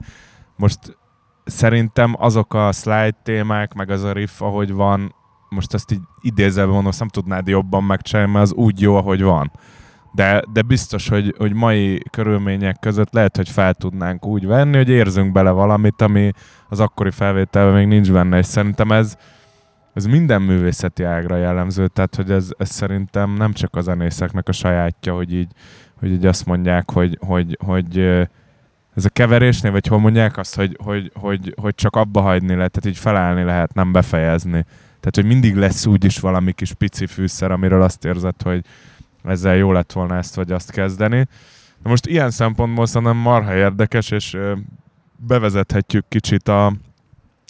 Most 0.56 0.98
szerintem 1.46 2.16
azok 2.18 2.54
a 2.54 2.72
slide 2.72 3.18
témák, 3.24 3.74
meg 3.74 3.90
az 3.90 4.04
a 4.04 4.12
riff, 4.12 4.42
ahogy 4.42 4.72
van, 4.72 5.16
most 5.50 5.74
ezt 5.74 5.92
így 5.92 6.02
idézelve 6.22 6.72
mondom, 6.72 6.88
azt 6.90 7.00
nem 7.00 7.08
tudnád 7.08 7.48
jobban 7.48 7.84
megcsinálni, 7.84 8.32
mert 8.32 8.44
az 8.44 8.54
úgy 8.54 8.82
jó, 8.82 8.96
ahogy 8.96 9.22
van. 9.22 9.52
De, 10.16 10.44
de 10.54 10.62
biztos, 10.62 11.08
hogy, 11.08 11.36
hogy 11.38 11.54
mai 11.54 12.04
körülmények 12.12 12.80
között 12.80 13.14
lehet, 13.14 13.36
hogy 13.36 13.50
fel 13.50 13.74
tudnánk 13.74 14.26
úgy 14.26 14.46
venni, 14.46 14.78
hogy 14.78 14.90
érzünk 14.90 15.32
bele 15.32 15.50
valamit, 15.50 16.02
ami 16.02 16.32
az 16.70 16.80
akkori 16.80 17.12
felvételben 17.12 17.74
még 17.74 17.88
nincs 17.88 18.12
benne, 18.12 18.38
és 18.38 18.46
szerintem 18.46 18.92
ez, 18.92 19.18
ez 19.94 20.06
minden 20.06 20.42
művészeti 20.42 21.04
ágra 21.04 21.38
jellemző, 21.38 21.88
tehát 21.88 22.16
hogy 22.16 22.32
ez, 22.32 22.50
ez 22.58 22.70
szerintem 22.70 23.34
nem 23.34 23.54
csak 23.54 23.76
a 23.76 23.82
zenészeknek 23.82 24.48
a 24.48 24.52
sajátja, 24.52 25.14
hogy 25.14 25.34
így, 25.34 25.52
hogy 26.00 26.12
így 26.12 26.26
azt 26.26 26.46
mondják, 26.46 26.92
hogy, 26.92 27.18
hogy, 27.22 27.58
hogy 27.66 28.00
ez 28.96 29.06
a 29.06 29.10
keverésnél, 29.10 29.72
vagy 29.72 29.88
hol 29.88 30.00
mondják 30.00 30.38
azt, 30.38 30.56
hogy, 30.56 30.78
hogy, 30.84 31.12
hogy, 31.14 31.54
hogy 31.62 31.76
csak 31.76 31.96
abba 31.96 32.22
hagyni 32.22 32.56
lehet, 32.56 32.72
tehát 32.72 32.98
így 32.98 33.02
felállni 33.02 33.44
lehet, 33.44 33.74
nem 33.74 33.92
befejezni. 33.92 34.66
Tehát, 35.00 35.16
hogy 35.16 35.26
mindig 35.26 35.56
lesz 35.56 35.86
úgyis 35.86 36.20
valami 36.20 36.52
kis 36.52 36.74
pici 36.74 37.06
fűszer, 37.06 37.52
amiről 37.52 37.82
azt 37.82 38.06
érzed, 38.06 38.42
hogy 38.42 38.66
ezzel 39.28 39.56
jó 39.56 39.72
lett 39.72 39.92
volna 39.92 40.18
ezt 40.18 40.36
vagy 40.36 40.52
azt 40.52 40.72
kezdeni. 40.72 41.28
Na 41.84 41.90
most 41.90 42.06
ilyen 42.06 42.32
szempontból 42.32 42.86
szerintem 42.86 43.18
marha 43.18 43.56
érdekes, 43.56 44.12
és 44.12 44.38
bevezethetjük 45.18 46.06
kicsit 46.10 46.48
a 46.48 46.74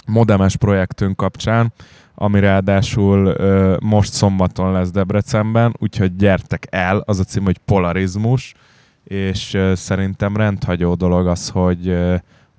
modemes 0.07 0.55
projektünk 0.55 1.15
kapcsán, 1.15 1.73
ami 2.15 2.39
ráadásul 2.39 3.35
most 3.81 4.13
szombaton 4.13 4.71
lesz 4.71 4.91
Debrecenben, 4.91 5.75
úgyhogy 5.79 6.15
gyertek 6.15 6.67
el, 6.69 6.97
az 7.05 7.19
a 7.19 7.23
cím, 7.23 7.43
hogy 7.43 7.57
Polarizmus, 7.57 8.53
és 9.03 9.57
szerintem 9.73 10.35
rendhagyó 10.37 10.93
dolog 10.93 11.27
az, 11.27 11.49
hogy 11.49 11.97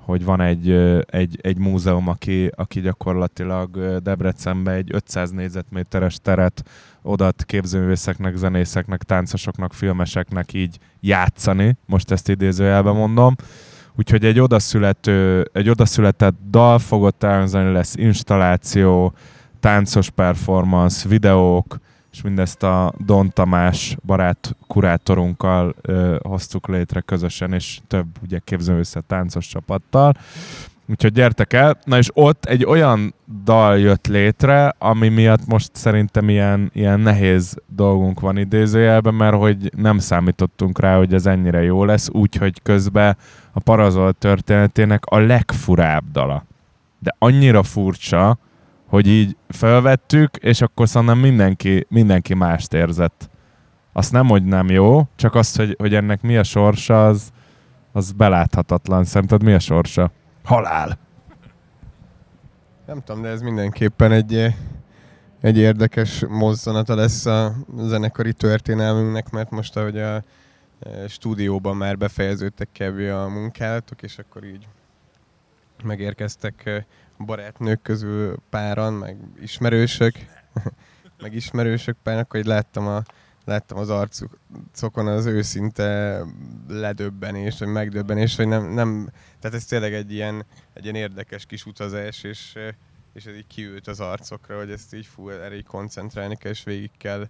hogy 0.06 0.24
van 0.24 0.40
egy, 0.40 0.70
egy, 1.06 1.38
egy 1.40 1.58
múzeum, 1.58 2.08
aki, 2.08 2.50
aki 2.56 2.80
gyakorlatilag 2.80 3.98
Debrecenbe 4.02 4.72
egy 4.72 4.94
500 4.94 5.30
négyzetméteres 5.30 6.18
teret 6.22 6.62
odat 7.02 7.44
képzőművészeknek, 7.44 8.36
zenészeknek, 8.36 9.02
táncosoknak, 9.02 9.72
filmeseknek 9.72 10.52
így 10.52 10.78
játszani, 11.00 11.76
most 11.86 12.10
ezt 12.10 12.28
idézőjelben 12.28 12.94
mondom. 12.94 13.34
Úgyhogy 13.96 14.24
egy 14.24 14.40
odaszülető, 14.40 15.50
egy 15.52 15.68
odaszületett 15.68 16.36
dal 16.50 16.78
fogott 16.78 17.22
elhangzani, 17.22 17.72
lesz 17.72 17.94
installáció, 17.96 19.12
táncos 19.60 20.10
performance, 20.10 21.08
videók, 21.08 21.78
és 22.16 22.22
mindezt 22.22 22.62
a 22.62 22.92
Don 22.98 23.30
Tamás 23.30 23.96
barát 24.02 24.56
kurátorunkkal 24.66 25.74
ö, 25.82 26.16
hoztuk 26.22 26.68
létre 26.68 27.00
közösen, 27.00 27.52
és 27.52 27.78
több 27.86 28.06
ugye 28.22 28.38
képzőművészet 28.38 29.04
táncos 29.04 29.46
csapattal. 29.46 30.14
Úgyhogy 30.88 31.12
gyertek 31.12 31.52
el. 31.52 31.78
Na 31.84 31.98
és 31.98 32.08
ott 32.12 32.44
egy 32.44 32.64
olyan 32.64 33.14
dal 33.44 33.78
jött 33.78 34.06
létre, 34.06 34.74
ami 34.78 35.08
miatt 35.08 35.46
most 35.46 35.70
szerintem 35.72 36.28
ilyen, 36.28 36.70
ilyen 36.74 37.00
nehéz 37.00 37.56
dolgunk 37.66 38.20
van 38.20 38.36
idézőjelben, 38.36 39.14
mert 39.14 39.36
hogy 39.36 39.72
nem 39.76 39.98
számítottunk 39.98 40.80
rá, 40.80 40.96
hogy 40.96 41.14
ez 41.14 41.26
ennyire 41.26 41.62
jó 41.62 41.84
lesz, 41.84 42.08
úgyhogy 42.12 42.62
közben 42.62 43.16
a 43.52 43.60
Parazol 43.60 44.12
történetének 44.12 45.04
a 45.04 45.18
legfurább 45.18 46.04
dala. 46.12 46.44
De 46.98 47.14
annyira 47.18 47.62
furcsa, 47.62 48.38
hogy 48.88 49.06
így 49.06 49.36
felvettük, 49.48 50.36
és 50.36 50.60
akkor 50.60 50.88
szerintem 50.88 51.18
mindenki, 51.18 51.86
mindenki 51.88 52.34
mást 52.34 52.72
érzett. 52.72 53.30
Azt 53.92 54.12
nem, 54.12 54.26
hogy 54.26 54.44
nem 54.44 54.70
jó, 54.70 55.08
csak 55.16 55.34
azt, 55.34 55.56
hogy, 55.56 55.76
hogy 55.78 55.94
ennek 55.94 56.22
mi 56.22 56.36
a 56.36 56.42
sorsa, 56.42 57.06
az, 57.06 57.32
az 57.92 58.12
beláthatatlan. 58.12 59.04
Szerinted 59.04 59.42
mi 59.42 59.52
a 59.52 59.58
sorsa? 59.58 60.10
Halál! 60.44 60.98
Nem 62.86 63.02
tudom, 63.02 63.22
de 63.22 63.28
ez 63.28 63.40
mindenképpen 63.40 64.12
egy, 64.12 64.54
egy 65.40 65.58
érdekes 65.58 66.24
mozzanata 66.28 66.94
lesz 66.94 67.26
a 67.26 67.52
zenekari 67.76 68.32
történelmünknek, 68.32 69.30
mert 69.30 69.50
most, 69.50 69.76
ahogy 69.76 69.98
a 69.98 70.14
e, 70.14 70.22
stúdióban 71.08 71.76
már 71.76 71.98
befejeződtek 71.98 72.68
kevés 72.72 73.10
a 73.10 73.28
munkálatok, 73.28 74.02
és 74.02 74.18
akkor 74.18 74.44
így 74.44 74.68
megérkeztek 75.84 76.66
e, 76.66 76.86
barátnők 77.18 77.82
közül 77.82 78.36
páran, 78.50 78.92
meg 78.92 79.16
ismerősök, 79.40 80.14
meg 81.22 81.34
ismerősök 81.34 81.96
páran, 82.02 82.26
így 82.34 82.44
láttam, 82.44 82.86
a, 82.86 83.02
láttam 83.44 83.78
az 83.78 83.90
arcukon 83.90 85.06
az 85.06 85.26
őszinte 85.26 86.20
ledöbbenés, 86.68 87.58
vagy 87.58 87.68
megdöbbenés, 87.68 88.36
hogy 88.36 88.48
nem, 88.48 88.72
nem, 88.72 89.08
tehát 89.40 89.56
ez 89.56 89.64
tényleg 89.64 89.94
egy 89.94 90.12
ilyen, 90.12 90.44
egy 90.72 90.82
ilyen 90.82 90.94
érdekes 90.94 91.46
kis 91.46 91.66
utazás, 91.66 92.22
és, 92.22 92.54
és 93.12 93.24
ez 93.24 93.34
így 93.34 93.46
kiült 93.46 93.86
az 93.86 94.00
arcokra, 94.00 94.56
hogy 94.56 94.70
ezt 94.70 94.94
így 94.94 95.06
fú, 95.06 95.28
erre 95.28 95.56
így 95.56 95.66
koncentrálni 95.66 96.36
kell, 96.36 96.52
és 96.52 96.64
végig 96.64 96.90
kell, 96.98 97.28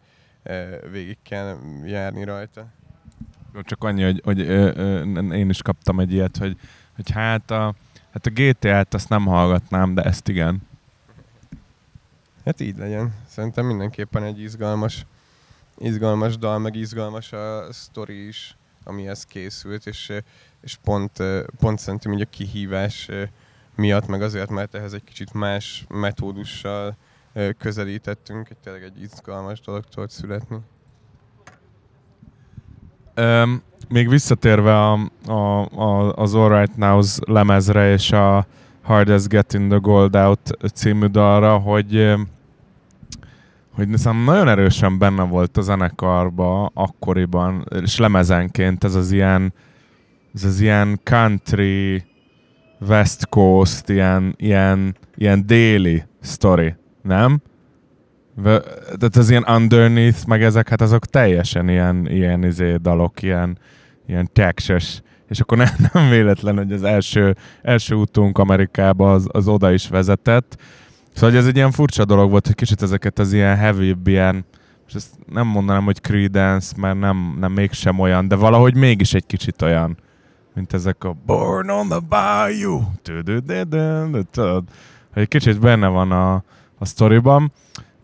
végig 0.91 1.19
kell 1.23 1.59
járni 1.85 2.25
rajta. 2.25 2.67
Csak 3.63 3.85
annyi, 3.85 4.03
hogy, 4.03 4.21
hogy 4.25 4.41
ö, 4.41 4.71
ö, 4.75 5.33
én 5.33 5.49
is 5.49 5.63
kaptam 5.63 6.01
egy 6.01 6.13
ilyet, 6.13 6.37
hogy, 6.37 6.59
hogy 6.95 7.11
hát 7.11 7.51
a, 7.51 7.75
Hát 8.17 8.27
a 8.27 8.31
GTA-t 8.31 8.95
azt 8.95 9.09
nem 9.09 9.27
hallgatnám, 9.27 9.95
de 9.95 10.03
ezt 10.03 10.29
igen. 10.29 10.63
Hát 12.45 12.61
így 12.61 12.77
legyen. 12.77 13.15
Szerintem 13.29 13.67
mindenképpen 13.67 14.23
egy 14.23 14.41
izgalmas, 14.41 15.07
izgalmas 15.79 16.39
dal, 16.39 16.59
meg 16.59 16.75
izgalmas 16.75 17.33
a 17.33 17.73
sztori 17.73 18.27
is, 18.27 18.57
amihez 18.85 19.25
készült, 19.25 19.87
és, 19.87 20.13
és 20.61 20.77
pont, 20.85 21.23
pont 21.59 21.79
szerintem 21.79 22.13
így 22.13 22.21
a 22.21 22.31
kihívás 22.31 23.09
miatt, 23.75 24.07
meg 24.07 24.23
azért, 24.23 24.51
mert 24.51 24.75
ehhez 24.75 24.93
egy 24.93 25.05
kicsit 25.05 25.33
más 25.33 25.85
metódussal 25.89 26.97
közelítettünk, 27.59 28.47
hogy 28.49 28.57
tényleg 28.57 28.83
egy 28.83 29.01
izgalmas 29.03 29.61
dolog 29.61 29.85
tudott 29.85 30.11
születni. 30.11 30.59
Um, 33.17 33.63
még 33.89 34.09
visszatérve 34.09 34.83
a, 34.83 35.11
a, 35.27 35.61
a, 35.63 36.13
az 36.13 36.35
All 36.35 36.59
Right 36.59 36.77
Now-z 36.77 37.21
lemezre 37.27 37.93
és 37.93 38.13
a 38.13 38.47
Hard 38.83 39.27
Getting 39.29 39.71
the 39.71 39.79
Gold 39.79 40.17
Out 40.17 40.57
című 40.75 41.07
dalra, 41.07 41.59
hogy 41.59 42.15
hogy 43.75 43.89
nekem 43.89 44.25
nagyon 44.25 44.49
erősen 44.49 44.99
benne 44.99 45.23
volt 45.23 45.57
a 45.57 45.61
zenekarba 45.61 46.71
akkoriban, 46.75 47.67
és 47.83 47.99
lemezenként 47.99 48.85
ez 48.85 48.95
az 48.95 49.13
ilyen 49.13 49.53
ez 50.35 50.45
az 50.45 50.61
ilyen 50.61 51.01
country 51.03 52.05
West 52.81 53.27
Coast, 53.29 53.89
ilyen, 53.89 54.35
ilyen, 54.37 54.97
ilyen 55.15 55.47
déli 55.47 56.05
story, 56.23 56.75
nem? 57.03 57.41
Tehát 58.43 59.17
az 59.17 59.31
ilyen 59.31 59.45
underneath, 59.49 60.27
meg 60.27 60.43
ezek, 60.43 60.69
hát 60.69 60.81
azok 60.81 61.07
teljesen 61.07 61.69
ilyen, 61.69 62.07
ilyen 62.11 62.45
izé 62.45 62.75
dalok, 62.75 63.23
ilyen, 63.23 63.59
ilyen 64.07 64.29
Texas, 64.33 65.03
és 65.29 65.41
akkor 65.41 65.59
nem, 65.59 65.69
nem 65.93 66.09
véletlen, 66.09 66.57
hogy 66.57 66.73
az 66.73 66.83
első, 66.83 67.37
első 67.63 67.95
útunk 67.95 68.39
Amerikába 68.39 69.13
az, 69.13 69.27
az 69.33 69.49
oda 69.49 69.73
is 69.73 69.89
vezetett. 69.89 70.57
Szóval 71.13 71.31
hogy 71.31 71.39
ez 71.39 71.47
egy 71.47 71.57
ilyen 71.57 71.71
furcsa 71.71 72.05
dolog 72.05 72.31
volt, 72.31 72.47
hogy 72.47 72.55
kicsit 72.55 72.83
ezeket 72.83 73.19
az 73.19 73.33
ilyen 73.33 73.57
heavy 73.57 73.95
ilyen, 74.05 74.45
és 74.89 74.95
ezt 74.95 75.15
nem 75.33 75.47
mondanám, 75.47 75.85
hogy 75.85 76.01
Creedence, 76.01 76.75
mert 76.77 76.99
nem, 76.99 77.37
nem 77.41 77.53
mégsem 77.53 77.99
olyan, 77.99 78.29
de 78.29 78.35
valahogy 78.35 78.75
mégis 78.75 79.15
egy 79.15 79.27
kicsit 79.27 79.63
olyan, 79.63 79.97
mint 80.55 80.73
ezek 80.73 81.05
a 81.05 81.17
Born 81.27 81.71
on 81.71 81.89
the 81.89 81.99
Bayou, 82.09 82.83
tudod, 84.33 84.65
egy 85.15 85.29
kicsit 85.29 85.61
benne 85.61 85.87
van 85.87 86.11
a, 86.13 86.35
a 86.79 86.85
sztoriban 86.85 87.53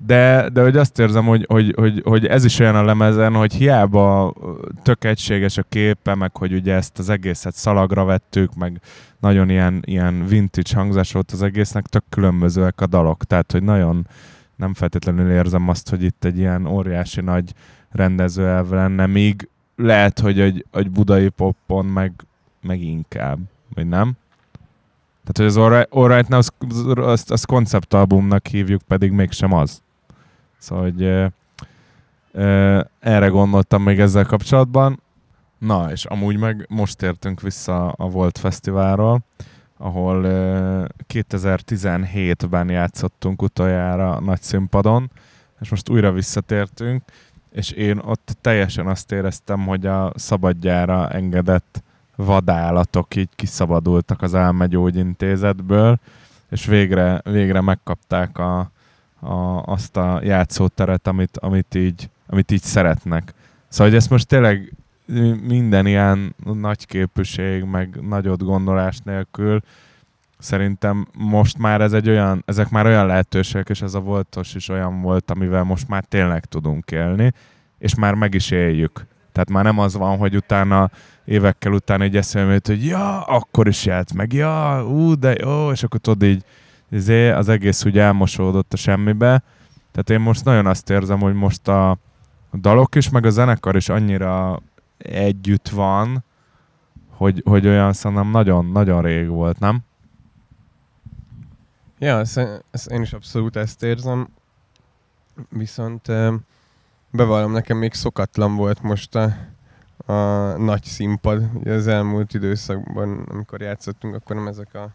de, 0.06 0.48
de 0.48 0.62
hogy 0.62 0.76
azt 0.76 0.98
érzem, 0.98 1.24
hogy, 1.24 1.44
hogy, 1.48 1.74
hogy, 1.76 2.02
hogy, 2.04 2.26
ez 2.26 2.44
is 2.44 2.58
olyan 2.58 2.76
a 2.76 2.84
lemezen, 2.84 3.34
hogy 3.34 3.52
hiába 3.52 4.34
tök 4.82 5.04
egységes 5.04 5.56
a 5.56 5.62
képe, 5.68 6.14
meg 6.14 6.36
hogy 6.36 6.52
ugye 6.52 6.74
ezt 6.74 6.98
az 6.98 7.08
egészet 7.08 7.54
szalagra 7.54 8.04
vettük, 8.04 8.54
meg 8.54 8.80
nagyon 9.20 9.50
ilyen, 9.50 9.82
ilyen 9.84 10.26
vintage 10.26 10.74
hangzás 10.74 11.12
volt 11.12 11.30
az 11.30 11.42
egésznek, 11.42 11.86
tök 11.86 12.04
különbözőek 12.08 12.80
a 12.80 12.86
dalok, 12.86 13.24
tehát 13.24 13.52
hogy 13.52 13.62
nagyon 13.62 14.06
nem 14.56 14.74
feltétlenül 14.74 15.30
érzem 15.30 15.68
azt, 15.68 15.88
hogy 15.88 16.02
itt 16.02 16.24
egy 16.24 16.38
ilyen 16.38 16.66
óriási 16.66 17.20
nagy 17.20 17.52
rendezőelv 17.90 18.70
lenne, 18.70 19.06
míg 19.06 19.48
lehet, 19.76 20.18
hogy 20.18 20.40
egy, 20.40 20.66
egy 20.72 20.90
budai 20.90 21.28
poppon 21.28 21.86
meg, 21.86 22.12
meg 22.62 22.80
inkább, 22.80 23.38
vagy 23.74 23.86
nem? 23.88 24.12
Tehát, 25.24 25.36
hogy 25.36 25.46
az 25.46 25.56
All 25.56 25.70
Right, 25.70 25.88
All 25.90 26.08
right 26.08 26.28
Now, 26.28 26.40
azt, 27.04 27.30
azt 27.30 27.46
konceptalbumnak 27.46 28.46
hívjuk, 28.46 28.82
pedig 28.82 29.10
mégsem 29.10 29.52
az. 29.52 29.82
Szóval, 30.62 30.84
hogy 30.84 31.02
ö, 32.32 32.80
erre 33.00 33.28
gondoltam 33.28 33.82
még 33.82 34.00
ezzel 34.00 34.24
kapcsolatban. 34.24 35.02
Na, 35.58 35.90
és 35.90 36.04
amúgy 36.04 36.38
meg 36.38 36.66
most 36.68 37.02
értünk 37.02 37.40
vissza 37.40 37.88
a 37.88 38.08
Volt 38.08 38.38
Fesztiválról, 38.38 39.20
ahol 39.76 40.24
ö, 40.24 40.84
2017-ben 41.14 42.70
játszottunk 42.70 43.42
utoljára 43.42 44.20
nagy 44.20 44.42
színpadon, 44.42 45.10
és 45.60 45.68
most 45.68 45.88
újra 45.88 46.12
visszatértünk, 46.12 47.02
és 47.52 47.70
én 47.70 47.98
ott 47.98 48.36
teljesen 48.40 48.86
azt 48.86 49.12
éreztem, 49.12 49.66
hogy 49.66 49.86
a 49.86 50.12
szabadjára 50.14 51.10
engedett 51.10 51.82
vadállatok 52.16 53.16
így 53.16 53.30
kiszabadultak 53.36 54.22
az 54.22 54.34
álmegyógyintézetből, 54.34 55.98
és 56.50 56.66
végre, 56.66 57.20
végre 57.24 57.60
megkapták 57.60 58.38
a, 58.38 58.70
a, 59.22 59.62
azt 59.62 59.96
a 59.96 60.20
játszóteret, 60.24 61.06
amit, 61.06 61.38
amit, 61.38 61.74
így, 61.74 62.10
amit 62.26 62.50
így 62.50 62.62
szeretnek. 62.62 63.34
Szóval, 63.68 63.86
hogy 63.86 63.96
ezt 63.96 64.10
most 64.10 64.26
tényleg 64.26 64.72
minden 65.46 65.86
ilyen 65.86 66.34
nagy 66.54 66.86
képűség, 66.86 67.62
meg 67.62 67.98
nagyot 68.00 68.44
gondolás 68.44 68.98
nélkül 69.04 69.62
szerintem 70.42 71.06
most 71.12 71.58
már 71.58 71.80
ez 71.80 71.92
egy 71.92 72.08
olyan, 72.08 72.42
ezek 72.46 72.70
már 72.70 72.86
olyan 72.86 73.06
lehetőségek, 73.06 73.68
és 73.68 73.82
ez 73.82 73.94
a 73.94 74.00
voltos 74.00 74.54
is 74.54 74.68
olyan 74.68 75.00
volt, 75.00 75.30
amivel 75.30 75.62
most 75.62 75.88
már 75.88 76.04
tényleg 76.04 76.44
tudunk 76.44 76.90
élni, 76.90 77.32
és 77.78 77.94
már 77.94 78.14
meg 78.14 78.34
is 78.34 78.50
éljük. 78.50 79.06
Tehát 79.32 79.50
már 79.50 79.64
nem 79.64 79.78
az 79.78 79.96
van, 79.96 80.18
hogy 80.18 80.36
utána 80.36 80.90
évekkel 81.24 81.72
utána 81.72 82.04
egy 82.04 82.16
eszembe 82.16 82.60
hogy 82.64 82.86
ja, 82.86 83.22
akkor 83.22 83.68
is 83.68 83.84
járt 83.84 84.12
meg, 84.12 84.32
ja, 84.32 84.84
ú, 84.86 85.14
de 85.14 85.34
jó, 85.40 85.70
és 85.70 85.82
akkor 85.82 86.00
tudod 86.00 86.22
így, 86.22 86.44
izé, 86.92 87.30
az 87.30 87.48
egész 87.48 87.84
úgy 87.84 87.98
elmosódott 87.98 88.72
a 88.72 88.76
semmibe. 88.76 89.42
Tehát 89.90 90.10
én 90.10 90.20
most 90.20 90.44
nagyon 90.44 90.66
azt 90.66 90.90
érzem, 90.90 91.20
hogy 91.20 91.34
most 91.34 91.68
a, 91.68 91.98
dalok 92.52 92.94
is, 92.94 93.10
meg 93.10 93.26
a 93.26 93.30
zenekar 93.30 93.76
is 93.76 93.88
annyira 93.88 94.60
együtt 94.98 95.68
van, 95.68 96.24
hogy, 97.10 97.42
hogy 97.44 97.66
olyan 97.66 97.92
szerintem 97.92 98.30
nagyon-nagyon 98.30 99.02
rég 99.02 99.28
volt, 99.28 99.58
nem? 99.58 99.80
Ja, 101.98 102.18
ezt, 102.18 102.40
ezt 102.70 102.90
én 102.90 103.02
is 103.02 103.12
abszolút 103.12 103.56
ezt 103.56 103.82
érzem. 103.82 104.28
Viszont 105.48 106.06
bevallom, 107.10 107.52
nekem 107.52 107.76
még 107.76 107.94
szokatlan 107.94 108.56
volt 108.56 108.82
most 108.82 109.14
a, 109.14 109.34
a 110.06 110.12
nagy 110.56 110.82
színpad. 110.84 111.44
Ugye 111.54 111.72
az 111.72 111.86
elmúlt 111.86 112.34
időszakban, 112.34 113.26
amikor 113.28 113.60
játszottunk, 113.60 114.14
akkor 114.14 114.36
nem 114.36 114.46
ezek 114.46 114.74
a 114.74 114.90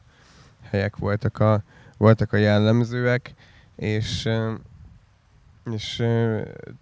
helyek 0.70 0.98
voltak 0.98 1.40
a, 1.40 1.64
voltak 1.98 2.34
a 2.34 2.38
jellemzőek, 2.38 3.34
és 3.76 4.30
és 5.72 6.04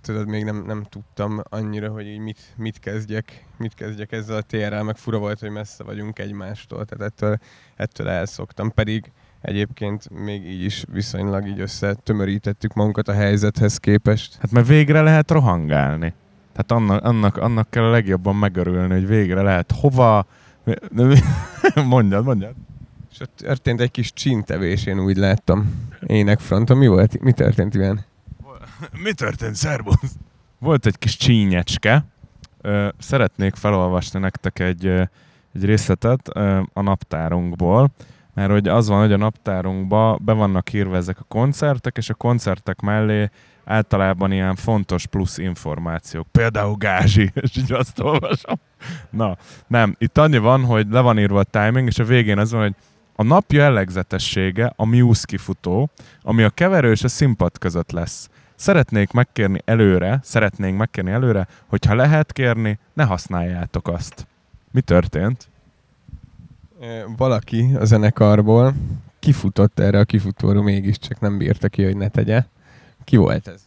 tudod, 0.01 0.27
még 0.27 0.43
nem, 0.43 0.63
nem 0.65 0.83
tudtam 0.89 1.41
annyira, 1.49 1.89
hogy 1.89 2.07
így 2.07 2.19
mit, 2.19 2.39
mit, 2.57 2.79
kezdjek, 2.79 3.45
mit 3.57 3.73
kezdjek 3.73 4.11
ezzel 4.11 4.37
a 4.37 4.41
TRL, 4.41 4.81
meg 4.81 4.97
fura 4.97 5.17
volt, 5.17 5.39
hogy 5.39 5.49
messze 5.49 5.83
vagyunk 5.83 6.19
egymástól, 6.19 6.85
tehát 6.85 7.13
ettől, 7.13 7.37
ettől 7.75 8.09
elszoktam, 8.09 8.71
pedig 8.73 9.11
egyébként 9.41 10.09
még 10.09 10.47
így 10.47 10.63
is 10.63 10.83
viszonylag 10.91 11.47
így 11.47 11.59
összetömörítettük 11.59 12.73
magunkat 12.73 13.07
a 13.07 13.13
helyzethez 13.13 13.77
képest. 13.77 14.37
Hát 14.39 14.51
mert 14.51 14.67
végre 14.67 15.01
lehet 15.01 15.31
rohangálni. 15.31 16.13
Tehát 16.53 16.71
annak, 16.71 17.03
annak, 17.03 17.37
annak 17.37 17.69
kell 17.69 17.83
a 17.83 17.89
legjobban 17.89 18.35
megörülni, 18.35 18.93
hogy 18.93 19.07
végre 19.07 19.41
lehet 19.41 19.71
hova... 19.71 20.25
mondjad, 21.85 22.25
mondjad. 22.25 22.55
És 23.15 23.21
ott 23.21 23.35
történt 23.35 23.81
egy 23.81 23.91
kis 23.91 24.13
csintevés, 24.13 24.85
én 24.85 24.99
úgy 24.99 25.17
láttam. 25.17 25.87
Énekfronton. 26.05 26.77
Mi 26.77 26.87
volt? 26.87 27.21
Mi 27.21 27.31
történt 27.31 27.73
ilyen? 27.73 28.05
Mi 28.91 29.13
történt, 29.13 29.55
szervusz? 29.55 30.15
Volt 30.59 30.85
egy 30.85 30.97
kis 30.97 31.17
csínyecske. 31.17 32.05
Szeretnék 32.97 33.55
felolvasni 33.55 34.19
nektek 34.19 34.59
egy, 34.59 34.85
egy 35.53 35.65
részletet 35.65 36.27
a 36.73 36.81
naptárunkból, 36.81 37.91
mert 38.33 38.51
hogy 38.51 38.67
az 38.67 38.87
van, 38.87 38.99
hogy 38.99 39.13
a 39.13 39.17
naptárunkba 39.17 40.17
be 40.21 40.33
vannak 40.33 40.73
írva 40.73 40.95
ezek 40.95 41.19
a 41.19 41.25
koncertek, 41.27 41.97
és 41.97 42.09
a 42.09 42.13
koncertek 42.13 42.79
mellé 42.79 43.29
általában 43.65 44.31
ilyen 44.31 44.55
fontos 44.55 45.05
plusz 45.05 45.37
információk. 45.37 46.27
Például 46.31 46.75
Gázsi, 46.75 47.31
és 47.41 47.57
így 47.57 47.71
azt 47.71 47.99
olvasom. 47.99 48.59
Na, 49.09 49.37
nem. 49.67 49.95
Itt 49.97 50.17
annyi 50.17 50.37
van, 50.37 50.63
hogy 50.63 50.87
le 50.89 50.99
van 50.99 51.19
írva 51.19 51.39
a 51.39 51.43
timing, 51.43 51.87
és 51.87 51.99
a 51.99 52.03
végén 52.03 52.37
az 52.37 52.51
van, 52.51 52.61
hogy 52.61 52.75
a 53.15 53.23
nap 53.23 53.51
jellegzetessége 53.51 54.73
a 54.75 54.85
Muse 54.85 55.25
kifutó, 55.25 55.89
ami 56.21 56.43
a 56.43 56.49
keverő 56.49 56.91
és 56.91 57.03
a 57.03 57.07
színpad 57.07 57.57
között 57.57 57.91
lesz. 57.91 58.29
Szeretnék 58.55 59.11
megkérni 59.11 59.61
előre, 59.65 60.19
szeretnénk 60.23 60.77
megkérni 60.77 61.11
előre, 61.11 61.47
hogyha 61.67 61.95
lehet 61.95 62.31
kérni, 62.31 62.79
ne 62.93 63.03
használjátok 63.03 63.87
azt. 63.87 64.27
Mi 64.71 64.81
történt? 64.81 65.49
Valaki 67.17 67.75
a 67.79 67.85
zenekarból 67.85 68.73
kifutott 69.19 69.79
erre 69.79 69.99
a 69.99 70.05
kifutóra, 70.05 70.61
mégiscsak 70.61 71.19
nem 71.19 71.37
bírta 71.37 71.67
ki, 71.67 71.83
hogy 71.83 71.97
ne 71.97 72.07
tegye. 72.07 72.43
Ki 73.03 73.15
volt 73.15 73.47
ez? 73.47 73.64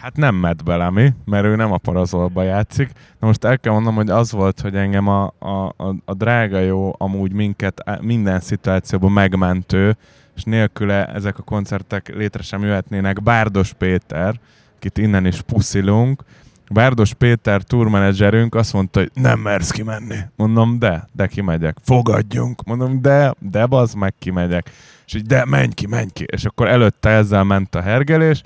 Hát 0.00 0.16
nem 0.16 0.34
Matt 0.34 0.64
Bellamy, 0.64 1.12
mert 1.24 1.44
ő 1.44 1.56
nem 1.56 1.72
a 1.72 1.78
parazolba 1.78 2.42
játszik. 2.42 2.90
Na 3.18 3.26
most 3.26 3.44
el 3.44 3.58
kell 3.58 3.72
mondanom, 3.72 3.96
hogy 3.98 4.10
az 4.10 4.32
volt, 4.32 4.60
hogy 4.60 4.76
engem 4.76 5.08
a, 5.08 5.32
a, 5.38 5.74
a, 5.76 5.94
a 6.04 6.14
drága 6.14 6.58
jó, 6.58 6.94
amúgy 6.98 7.32
minket 7.32 8.00
minden 8.00 8.40
szituációban 8.40 9.12
megmentő, 9.12 9.96
és 10.36 10.42
nélküle 10.42 11.06
ezek 11.06 11.38
a 11.38 11.42
koncertek 11.42 12.14
létre 12.14 12.42
sem 12.42 12.62
jöhetnének. 12.62 13.22
Bárdos 13.22 13.72
Péter, 13.72 14.40
akit 14.76 14.98
innen 14.98 15.26
is 15.26 15.40
puszilunk, 15.40 16.24
Bárdos 16.72 17.14
Péter 17.14 17.62
tourmenedzserünk 17.62 18.54
azt 18.54 18.72
mondta, 18.72 19.00
hogy 19.00 19.10
nem 19.14 19.38
mersz 19.38 19.70
kimenni. 19.70 20.16
Mondom, 20.36 20.78
de, 20.78 21.08
de 21.12 21.26
kimegyek. 21.26 21.76
Fogadjunk. 21.82 22.64
Mondom, 22.64 23.02
de, 23.02 23.34
de 23.38 23.66
bazd 23.66 23.96
meg 23.96 24.14
kimegyek. 24.18 24.70
És 25.06 25.14
így, 25.14 25.26
de 25.26 25.44
menj 25.44 25.72
ki, 25.72 25.86
menj 25.86 26.08
ki. 26.12 26.24
És 26.26 26.44
akkor 26.44 26.68
előtte 26.68 27.08
ezzel 27.08 27.44
ment 27.44 27.74
a 27.74 27.80
hergelés, 27.80 28.42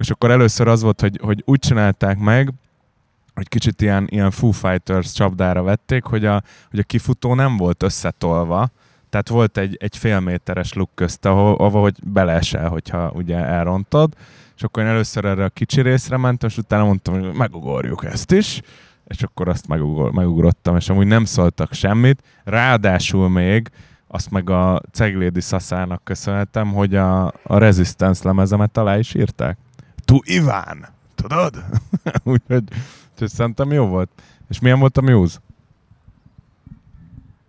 és 0.00 0.10
akkor 0.10 0.30
először 0.30 0.68
az 0.68 0.82
volt, 0.82 1.00
hogy, 1.00 1.18
hogy 1.22 1.42
úgy 1.46 1.58
csinálták 1.58 2.18
meg, 2.18 2.52
hogy 3.34 3.48
kicsit 3.48 3.82
ilyen, 3.82 4.06
ilyen 4.10 4.30
Foo 4.30 4.50
Fighters 4.50 5.12
csapdára 5.12 5.62
vették, 5.62 6.04
hogy 6.04 6.24
a, 6.24 6.42
hogy 6.70 6.78
a 6.78 6.82
kifutó 6.82 7.34
nem 7.34 7.56
volt 7.56 7.82
összetolva, 7.82 8.70
tehát 9.10 9.28
volt 9.28 9.58
egy, 9.58 9.76
egy 9.80 9.96
fél 9.96 10.20
méteres 10.20 10.72
luk 10.72 10.90
közt, 10.94 11.24
ahol, 11.24 11.54
ahol 11.54 11.80
hogy 11.80 11.94
beleesel, 12.04 12.68
hogyha 12.68 13.10
ugye 13.14 13.36
elrontod, 13.36 14.14
és 14.56 14.62
akkor 14.62 14.82
én 14.82 14.88
először 14.88 15.24
erre 15.24 15.44
a 15.44 15.48
kicsi 15.48 15.80
részre 15.80 16.16
mentem, 16.16 16.48
és 16.48 16.58
utána 16.58 16.84
mondtam, 16.84 17.20
hogy 17.20 17.32
megugorjuk 17.32 18.04
ezt 18.04 18.32
is, 18.32 18.60
és 19.06 19.22
akkor 19.22 19.48
azt 19.48 19.68
megugor, 19.68 20.12
megugrottam, 20.12 20.76
és 20.76 20.88
amúgy 20.88 21.06
nem 21.06 21.24
szóltak 21.24 21.72
semmit, 21.72 22.22
ráadásul 22.44 23.28
még 23.28 23.70
azt 24.06 24.30
meg 24.30 24.50
a 24.50 24.80
Ceglédi 24.92 25.40
Szaszának 25.40 26.04
köszönhetem, 26.04 26.72
hogy 26.72 26.94
a, 26.94 27.26
a 27.26 27.58
Resistance 27.58 28.20
lemezemet 28.24 28.76
alá 28.76 28.98
is 28.98 29.14
írták. 29.14 29.58
Tu 30.10 30.20
Iván! 30.24 30.88
Tudod? 31.14 31.64
úgyhogy, 32.24 32.64
úgyhogy 33.12 33.28
szerintem 33.28 33.72
jó 33.72 33.86
volt. 33.86 34.22
És 34.48 34.60
milyen 34.60 34.78
volt 34.78 34.96
a 34.96 35.00
Muse? 35.00 35.38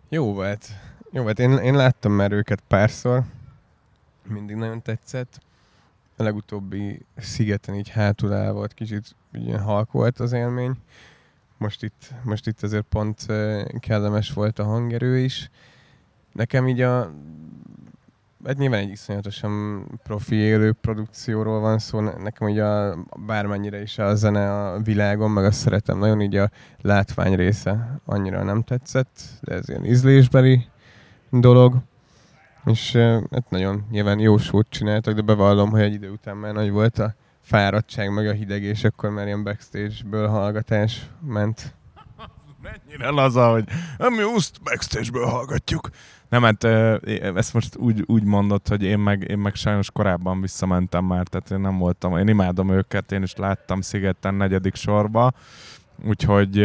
Jó 0.09 0.33
volt. 0.33 0.69
Jó 1.11 1.23
volt. 1.23 1.39
Én, 1.39 1.51
én 1.51 1.75
láttam 1.75 2.11
már 2.11 2.31
őket 2.31 2.63
párszor. 2.67 3.23
Mindig 4.23 4.55
nagyon 4.55 4.81
tetszett. 4.81 5.39
A 6.17 6.23
legutóbbi 6.23 7.05
szigeten 7.17 7.75
így 7.75 7.89
hátul 7.89 8.33
el 8.33 8.53
volt, 8.53 8.73
kicsit 8.73 9.15
ilyen 9.31 9.61
halk 9.61 9.91
volt 9.91 10.19
az 10.19 10.31
élmény. 10.31 10.73
Most 11.57 11.83
itt, 11.83 12.13
most 12.23 12.47
itt 12.47 12.63
azért 12.63 12.85
pont 12.89 13.25
kellemes 13.79 14.33
volt 14.33 14.59
a 14.59 14.63
hangerő 14.63 15.17
is. 15.17 15.49
Nekem 16.31 16.67
így 16.67 16.81
a 16.81 17.11
hát 18.45 18.57
nyilván 18.57 18.79
egy 18.79 18.89
iszonyatosan 18.89 19.85
profi 20.03 20.35
élő 20.35 20.71
produkcióról 20.71 21.59
van 21.59 21.79
szó, 21.79 21.99
nekem 21.99 22.47
ugye 22.47 22.63
a, 22.63 22.97
bármennyire 23.25 23.81
is 23.81 23.97
a 23.97 24.15
zene 24.15 24.63
a 24.65 24.79
világon, 24.79 25.31
meg 25.31 25.45
azt 25.45 25.59
szeretem 25.59 25.97
nagyon, 25.97 26.21
így 26.21 26.35
a 26.35 26.49
látvány 26.81 27.35
része 27.35 28.01
annyira 28.05 28.43
nem 28.43 28.61
tetszett, 28.61 29.19
de 29.41 29.53
ez 29.53 29.69
ilyen 29.69 29.85
ízlésbeli 29.85 30.65
dolog. 31.29 31.75
És 32.65 32.95
hát 33.31 33.49
nagyon 33.49 33.85
nyilván 33.91 34.19
jó 34.19 34.37
sót 34.37 34.67
csináltak, 34.69 35.15
de 35.15 35.21
bevallom, 35.21 35.69
hogy 35.69 35.81
egy 35.81 35.93
idő 35.93 36.09
után 36.09 36.37
már 36.37 36.53
nagy 36.53 36.71
volt 36.71 36.99
a 36.99 37.15
fáradtság, 37.41 38.13
meg 38.13 38.27
a 38.27 38.31
hideg, 38.31 38.63
és 38.63 38.83
akkor 38.83 39.09
már 39.09 39.25
ilyen 39.25 39.43
backstage-ből 39.43 40.27
hallgatás 40.27 41.09
ment. 41.19 41.75
Mennyire 42.63 43.09
laza, 43.09 43.51
hogy 43.51 43.63
mi 43.97 44.23
úszt 44.23 44.61
backstage-ből 44.63 45.25
hallgatjuk. 45.25 45.89
Nem, 46.31 46.43
hát 46.43 46.63
ezt 47.35 47.53
most 47.53 47.77
úgy, 47.77 48.03
úgy 48.05 48.23
mondott, 48.23 48.67
hogy 48.67 48.83
én 48.83 48.99
meg, 48.99 49.25
én 49.29 49.37
meg 49.37 49.55
sajnos 49.55 49.91
korábban 49.91 50.41
visszamentem 50.41 51.05
már, 51.05 51.27
tehát 51.27 51.51
én 51.51 51.59
nem 51.59 51.77
voltam, 51.77 52.17
én 52.17 52.27
imádom 52.27 52.69
őket, 52.69 53.11
én 53.11 53.21
is 53.21 53.35
láttam 53.35 53.81
Szigeten 53.81 54.33
negyedik 54.33 54.75
sorba, 54.75 55.31
úgyhogy 56.05 56.63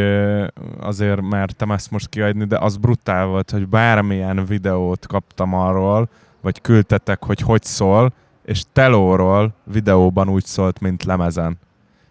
azért 0.79 1.21
mertem 1.21 1.71
ezt 1.71 1.91
most 1.91 2.09
kiadni, 2.09 2.45
de 2.45 2.57
az 2.57 2.77
brutál 2.77 3.25
volt, 3.25 3.51
hogy 3.51 3.67
bármilyen 3.67 4.45
videót 4.45 5.07
kaptam 5.07 5.53
arról, 5.53 6.09
vagy 6.41 6.61
küldtetek, 6.61 7.23
hogy 7.23 7.39
hogy 7.39 7.63
szól, 7.63 8.13
és 8.45 8.63
telóról 8.73 9.53
videóban 9.63 10.29
úgy 10.29 10.45
szólt, 10.45 10.79
mint 10.79 11.03
lemezen. 11.03 11.57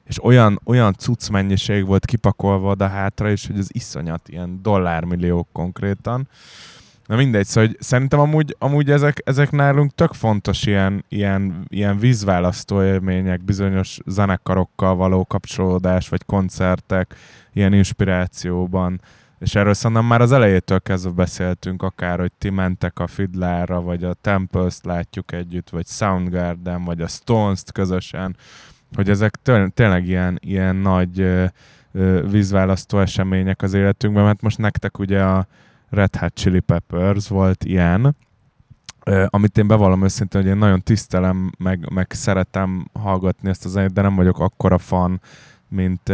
És 0.04 0.24
olyan, 0.24 0.60
olyan 0.64 0.94
cucc 0.94 1.28
mennyiség 1.28 1.86
volt 1.86 2.04
kipakolva 2.04 2.70
oda 2.70 2.88
hátra 2.88 3.30
is, 3.30 3.46
hogy 3.46 3.58
az 3.58 3.74
iszonyat, 3.74 4.28
ilyen 4.28 4.58
dollármilliók 4.62 5.48
konkrétan. 5.52 6.28
Na 7.06 7.16
mindegy, 7.16 7.46
szóval 7.46 7.68
hogy 7.68 7.76
szerintem 7.80 8.20
amúgy, 8.20 8.56
amúgy 8.58 8.90
ezek, 8.90 9.22
ezek 9.24 9.50
nálunk 9.50 9.94
tök 9.94 10.12
fontos 10.12 10.66
ilyen, 10.66 11.04
ilyen, 11.08 11.64
ilyen 11.68 11.98
vízválasztó 11.98 12.82
élmények, 12.82 13.44
bizonyos 13.44 13.98
zenekarokkal 14.06 14.94
való 14.94 15.24
kapcsolódás, 15.24 16.08
vagy 16.08 16.24
koncertek, 16.24 17.14
ilyen 17.52 17.72
inspirációban. 17.72 19.00
És 19.38 19.54
erről 19.54 19.74
szerintem 19.74 20.06
már 20.06 20.20
az 20.20 20.32
elejétől 20.32 20.80
kezdve 20.80 21.10
beszéltünk, 21.10 21.82
akár, 21.82 22.18
hogy 22.18 22.32
ti 22.38 22.50
mentek 22.50 22.98
a 22.98 23.06
Fidlára, 23.06 23.80
vagy 23.80 24.04
a 24.04 24.14
Tempest 24.14 24.84
látjuk 24.84 25.32
együtt, 25.32 25.70
vagy 25.70 25.86
Soundgarden, 25.86 26.84
vagy 26.84 27.00
a 27.00 27.06
Stones-t 27.06 27.72
közösen, 27.72 28.36
hogy 28.94 29.10
ezek 29.10 29.38
tényleg 29.74 30.06
ilyen, 30.06 30.38
ilyen 30.42 30.76
nagy 30.76 31.26
vízválasztó 32.30 32.98
események 32.98 33.62
az 33.62 33.74
életünkben, 33.74 34.24
mert 34.24 34.42
most 34.42 34.58
nektek 34.58 34.98
ugye 34.98 35.22
a 35.22 35.46
Red 35.90 36.16
Hot 36.16 36.34
Chili 36.34 36.60
Peppers 36.60 37.28
volt 37.28 37.64
ilyen, 37.64 38.16
amit 39.26 39.58
én 39.58 39.66
bevallom 39.66 40.04
őszintén, 40.04 40.40
hogy 40.40 40.50
én 40.50 40.56
nagyon 40.56 40.82
tisztelem, 40.82 41.52
meg, 41.58 41.90
meg 41.92 42.06
szeretem 42.12 42.90
hallgatni 42.92 43.48
ezt 43.48 43.64
a 43.64 43.68
zenét, 43.68 43.92
de 43.92 44.02
nem 44.02 44.14
vagyok 44.14 44.38
akkora 44.38 44.78
fan, 44.78 45.20
mint 45.68 46.12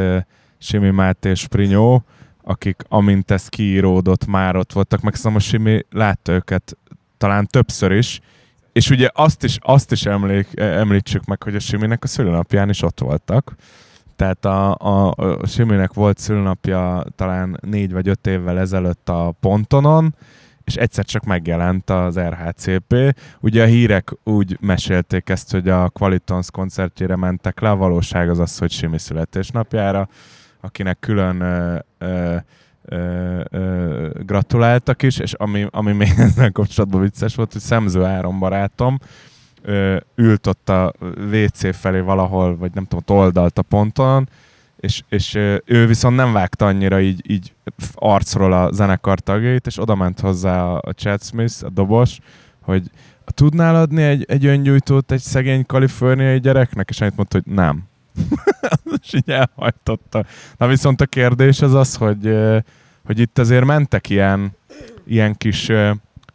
Simi 0.59 0.91
Máté 0.91 1.31
és 1.31 1.47
Prinyó, 1.47 2.05
akik 2.43 2.83
amint 2.89 3.31
ez 3.31 3.49
kiíródott, 3.49 4.27
már 4.27 4.57
ott 4.57 4.73
voltak, 4.73 5.01
meg 5.01 5.15
a 5.23 5.39
Simi 5.39 5.87
látta 5.91 6.33
őket 6.33 6.77
talán 7.17 7.47
többször 7.47 7.93
is, 7.93 8.21
és 8.73 8.91
ugye 8.91 9.09
azt 9.13 9.45
is, 9.45 9.59
azt 9.61 9.93
is 9.93 10.07
emlék, 10.07 10.61
említsük 10.61 11.25
meg, 11.25 11.43
hogy 11.43 11.55
a 11.55 11.61
Siminek 11.61 12.05
a 12.05 12.07
szülőnapján 12.07 12.69
is 12.69 12.83
ott 12.83 13.01
voltak. 13.01 13.55
Tehát 14.23 14.45
a, 14.45 14.75
a, 14.75 15.15
a 15.17 15.47
Siminek 15.47 15.93
volt 15.93 16.19
szülőnapja 16.19 17.05
talán 17.17 17.59
négy 17.61 17.93
vagy 17.93 18.09
öt 18.09 18.27
évvel 18.27 18.59
ezelőtt 18.59 19.09
a 19.09 19.35
Pontonon, 19.41 20.15
és 20.65 20.75
egyszer 20.75 21.05
csak 21.05 21.25
megjelent 21.25 21.91
az 21.91 22.19
RHCP. 22.19 22.95
Ugye 23.41 23.63
a 23.63 23.67
hírek 23.67 24.11
úgy 24.25 24.57
mesélték 24.61 25.29
ezt, 25.29 25.51
hogy 25.51 25.69
a 25.69 25.89
Qualitons 25.89 26.51
koncertjére 26.51 27.17
mentek 27.17 27.61
le, 27.61 27.71
a 27.71 27.77
valóság 27.77 28.31
az 28.31 28.39
az, 28.39 28.59
hogy 28.59 28.71
Simi 28.71 28.99
születésnapjára, 28.99 30.09
akinek 30.61 30.99
külön 31.01 31.41
ö, 31.41 31.79
ö, 31.99 32.37
ö, 32.83 33.41
ö, 33.51 34.09
gratuláltak 34.25 35.03
is, 35.03 35.19
és 35.19 35.33
ami, 35.33 35.67
ami 35.71 35.93
még 35.93 36.13
ezzel 36.27 36.53
kapcsolatban 36.53 37.01
vicces 37.01 37.35
volt, 37.35 37.53
hogy 37.53 37.61
Szemző 37.61 38.05
Áron 38.05 38.39
barátom 38.39 38.99
ült 40.15 40.47
ott 40.47 40.69
a 40.69 40.93
WC 41.33 41.77
felé 41.77 42.01
valahol, 42.01 42.57
vagy 42.57 42.71
nem 42.75 42.85
tudom, 42.85 43.19
oldalt 43.19 43.59
a 43.59 43.63
ponton, 43.63 44.29
és, 44.77 45.03
és 45.09 45.35
ő 45.65 45.87
viszont 45.87 46.17
nem 46.17 46.33
vágta 46.33 46.67
annyira 46.67 47.01
így, 47.01 47.31
így 47.31 47.53
arcról 47.95 48.53
a 48.53 48.73
zenekar 48.73 49.21
tagjait, 49.21 49.67
és 49.67 49.79
oda 49.79 49.95
ment 49.95 50.21
hozzá 50.21 50.65
a, 50.65 50.81
a 50.85 50.91
Chad 50.91 51.23
Smith, 51.23 51.65
a 51.65 51.69
dobos, 51.69 52.19
hogy 52.61 52.91
tudnál 53.25 53.77
adni 53.77 54.03
egy, 54.03 54.25
egy 54.29 54.47
öngyújtót 54.47 55.13
egy 55.13 55.21
szegény 55.21 55.67
kaliforniai 55.67 56.41
gyereknek? 56.41 56.89
És 56.91 57.01
annyit 57.01 57.17
mondta, 57.17 57.41
hogy 57.45 57.55
nem. 57.55 57.83
és 59.03 59.13
így 59.13 59.31
elhajtotta. 59.31 60.25
Na 60.57 60.67
viszont 60.67 61.01
a 61.01 61.07
kérdés 61.07 61.63
az 61.63 61.75
az, 61.75 61.97
hogy, 61.97 62.37
hogy 63.05 63.19
itt 63.19 63.39
azért 63.39 63.65
mentek 63.65 64.11
ilyen, 64.11 64.57
ilyen 65.07 65.35
kis 65.35 65.71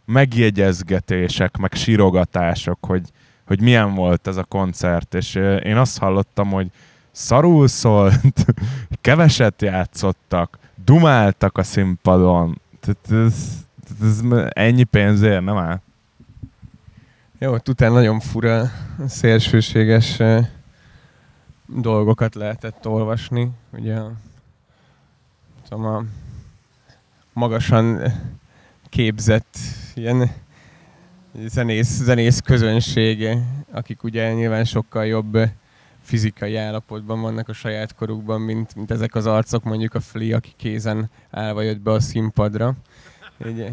megjegyezgetések, 0.04 1.56
meg 1.56 1.72
sírogatások, 1.72 2.78
hogy, 2.86 3.10
hogy 3.48 3.60
milyen 3.60 3.94
volt 3.94 4.26
ez 4.26 4.36
a 4.36 4.44
koncert, 4.44 5.14
és 5.14 5.34
én 5.64 5.76
azt 5.76 5.98
hallottam, 5.98 6.50
hogy 6.50 6.70
szarul 7.10 7.68
szólt, 7.68 8.44
keveset 9.00 9.62
játszottak, 9.62 10.58
dumáltak 10.84 11.58
a 11.58 11.62
színpadon. 11.62 12.60
Tehát 12.80 13.26
ez, 13.26 13.66
ez 14.02 14.20
ennyi 14.48 14.84
pénzért 14.84 15.44
nem 15.44 15.56
áll. 15.56 15.80
Jó, 17.38 17.54
utána 17.68 17.94
nagyon 17.94 18.20
fura, 18.20 18.70
szélsőséges 19.06 20.22
dolgokat 21.66 22.34
lehetett 22.34 22.86
olvasni. 22.86 23.50
Ugye 23.72 23.98
tudom, 25.68 25.84
a 25.84 26.04
magasan 27.32 28.12
képzett 28.88 29.56
ilyen 29.94 30.30
zenész, 31.46 32.02
zenész 32.02 32.40
közönsége, 32.40 33.38
akik 33.72 34.02
ugye 34.02 34.32
nyilván 34.32 34.64
sokkal 34.64 35.06
jobb 35.06 35.38
fizikai 36.02 36.56
állapotban 36.56 37.20
vannak 37.20 37.48
a 37.48 37.52
saját 37.52 37.94
korukban, 37.94 38.40
mint, 38.40 38.74
mint 38.74 38.90
ezek 38.90 39.14
az 39.14 39.26
arcok, 39.26 39.64
mondjuk 39.64 39.94
a 39.94 40.00
Flea, 40.00 40.36
aki 40.36 40.52
kézen 40.56 41.10
állva 41.30 41.62
jött 41.62 41.80
be 41.80 41.90
a 41.90 42.00
színpadra. 42.00 42.74
Így, 43.46 43.72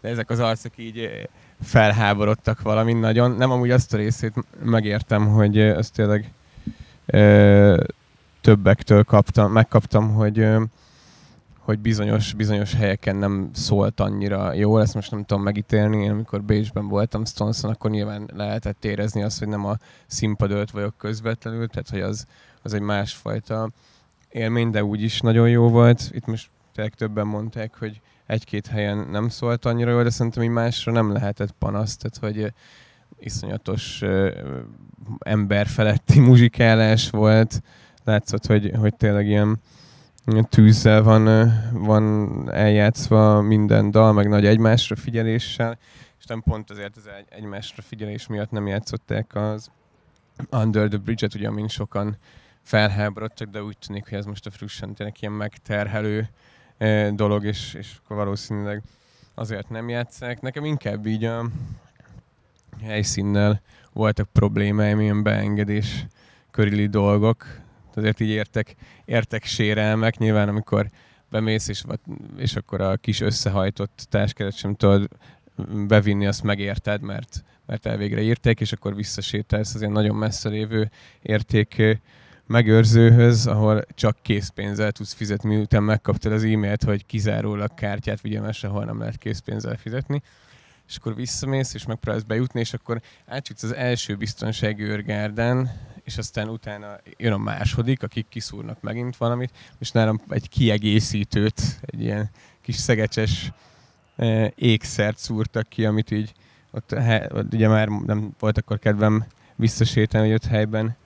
de 0.00 0.08
ezek 0.08 0.30
az 0.30 0.40
arcok 0.40 0.72
így 0.76 1.28
felháborodtak 1.62 2.62
valamin 2.62 2.96
nagyon. 2.96 3.30
Nem 3.30 3.50
amúgy 3.50 3.70
azt 3.70 3.94
a 3.94 3.96
részét 3.96 4.32
megértem, 4.64 5.26
hogy 5.28 5.60
azt 5.60 5.92
tényleg 5.92 6.30
ö, 7.06 7.82
többektől 8.40 9.04
kaptam, 9.04 9.52
megkaptam, 9.52 10.14
hogy 10.14 10.38
ö, 10.38 10.62
hogy 11.64 11.78
bizonyos, 11.78 12.32
bizonyos 12.32 12.74
helyeken 12.74 13.16
nem 13.16 13.50
szólt 13.52 14.00
annyira 14.00 14.52
jól, 14.52 14.80
ezt 14.80 14.94
most 14.94 15.10
nem 15.10 15.24
tudom 15.24 15.42
megítélni, 15.42 16.02
én 16.02 16.10
amikor 16.10 16.42
Bécsben 16.42 16.88
voltam 16.88 17.24
Stonson, 17.24 17.70
akkor 17.70 17.90
nyilván 17.90 18.30
lehetett 18.34 18.84
érezni 18.84 19.22
azt, 19.22 19.38
hogy 19.38 19.48
nem 19.48 19.64
a 19.64 19.76
színpad 20.06 20.50
előtt 20.50 20.70
vagyok 20.70 20.94
közvetlenül, 20.98 21.68
tehát 21.68 21.88
hogy 21.88 22.00
az, 22.00 22.26
az 22.62 22.74
egy 22.74 22.80
másfajta 22.80 23.70
élmény, 24.28 24.70
de 24.70 24.84
úgy 24.84 25.02
is 25.02 25.20
nagyon 25.20 25.48
jó 25.48 25.68
volt. 25.68 26.10
Itt 26.12 26.26
most 26.26 26.50
tényleg 26.74 26.94
többen 26.94 27.26
mondták, 27.26 27.74
hogy 27.78 28.00
egy-két 28.26 28.66
helyen 28.66 29.08
nem 29.10 29.28
szólt 29.28 29.64
annyira 29.64 29.90
jól, 29.90 30.02
de 30.02 30.10
szerintem 30.10 30.42
így 30.42 30.48
másra 30.48 30.92
nem 30.92 31.12
lehetett 31.12 31.52
panasz, 31.58 31.96
tehát 31.96 32.34
hogy 32.34 32.52
iszonyatos 33.18 34.02
emberfeletti 35.18 36.20
muzsikálás 36.20 37.10
volt. 37.10 37.62
Látszott, 38.04 38.46
hogy, 38.46 38.70
hogy 38.78 38.94
tényleg 38.96 39.26
ilyen 39.26 39.60
tűzzel 40.48 41.02
van, 41.02 41.52
van 41.72 42.50
eljátszva 42.50 43.40
minden 43.40 43.90
dal, 43.90 44.12
meg 44.12 44.28
nagy 44.28 44.46
egymásra 44.46 44.96
figyeléssel, 44.96 45.78
és 46.18 46.24
nem 46.24 46.42
pont 46.42 46.70
azért 46.70 46.96
az 46.96 47.06
egy, 47.06 47.26
egymásra 47.28 47.82
figyelés 47.82 48.26
miatt 48.26 48.50
nem 48.50 48.66
játszották 48.66 49.34
az 49.34 49.70
Under 50.50 50.88
the 50.88 50.98
Bridge-et, 50.98 51.34
ugye, 51.34 51.48
amin 51.48 51.68
sokan 51.68 52.16
felháborodtak, 52.62 53.48
de 53.48 53.62
úgy 53.62 53.78
tűnik, 53.78 54.08
hogy 54.08 54.18
ez 54.18 54.24
most 54.24 54.46
a 54.46 54.50
Frussan 54.50 54.94
tényleg 54.94 55.16
ilyen 55.20 55.32
megterhelő 55.32 56.28
dolog, 57.10 57.44
és, 57.44 57.74
és 57.74 57.96
akkor 58.04 58.16
valószínűleg 58.16 58.82
azért 59.34 59.68
nem 59.68 59.88
játszák. 59.88 60.40
Nekem 60.40 60.64
inkább 60.64 61.06
így 61.06 61.24
a 61.24 61.44
helyszínnel 62.82 63.60
voltak 63.92 64.28
problémáim, 64.32 65.00
ilyen 65.00 65.22
beengedés 65.22 66.06
körüli 66.50 66.86
dolgok, 66.86 67.46
azért 67.96 68.20
így 68.20 68.28
értek, 68.28 68.74
értek 69.04 69.44
sérelmek, 69.44 70.18
nyilván 70.18 70.48
amikor 70.48 70.90
bemész, 71.30 71.68
és, 71.68 71.82
és 72.36 72.56
akkor 72.56 72.80
a 72.80 72.96
kis 72.96 73.20
összehajtott 73.20 74.06
táskeret 74.10 74.56
sem 74.56 74.74
tudod 74.74 75.08
bevinni, 75.86 76.26
azt 76.26 76.42
megérted, 76.42 77.00
mert, 77.00 77.44
mert 77.66 77.86
elvégre 77.86 78.20
írték, 78.20 78.60
és 78.60 78.72
akkor 78.72 78.94
visszasétálsz 78.94 79.74
az 79.74 79.80
ilyen 79.80 79.92
nagyon 79.92 80.16
messze 80.16 80.48
lévő 80.48 80.90
érték 81.22 81.82
megőrzőhöz, 82.46 83.46
ahol 83.46 83.84
csak 83.94 84.16
készpénzzel 84.22 84.92
tudsz 84.92 85.12
fizetni, 85.12 85.54
miután 85.54 85.82
megkaptad 85.82 86.32
az 86.32 86.44
e-mailt, 86.44 86.82
hogy 86.82 87.06
kizárólag 87.06 87.74
kártyát 87.74 88.20
vigye, 88.20 88.40
mert 88.40 88.56
sehol 88.56 88.84
nem 88.84 88.98
lehet 88.98 89.16
készpénzzel 89.16 89.76
fizetni 89.76 90.22
és 90.88 90.96
akkor 90.96 91.14
visszamész, 91.14 91.74
és 91.74 91.86
megpróbálsz 91.86 92.22
bejutni, 92.22 92.60
és 92.60 92.72
akkor 92.74 93.00
átjutsz 93.26 93.62
az 93.62 93.74
első 93.74 94.16
biztonsági 94.16 94.82
őrgárdán, 94.82 95.70
és 96.04 96.18
aztán 96.18 96.48
utána 96.48 96.96
jön 97.16 97.32
a 97.32 97.38
második, 97.38 98.02
akik 98.02 98.28
kiszúrnak 98.28 98.80
megint 98.80 99.16
valamit, 99.16 99.50
és 99.78 99.90
nálam 99.90 100.20
egy 100.28 100.48
kiegészítőt, 100.48 101.60
egy 101.80 102.00
ilyen 102.00 102.30
kis 102.62 102.76
szegecses 102.76 103.52
e, 104.16 104.52
ékszert 104.54 105.18
szúrtak 105.18 105.68
ki, 105.68 105.84
amit 105.84 106.10
így 106.10 106.32
ott, 106.70 106.90
he, 106.90 107.28
ott 107.32 107.52
ugye 107.52 107.68
már 107.68 107.88
nem 107.88 108.34
volt 108.38 108.58
akkor 108.58 108.78
kedvem 108.78 109.24
visszasétálni, 109.56 110.26
hogy 110.26 110.36
ott 110.36 110.50
helyben 110.50 110.96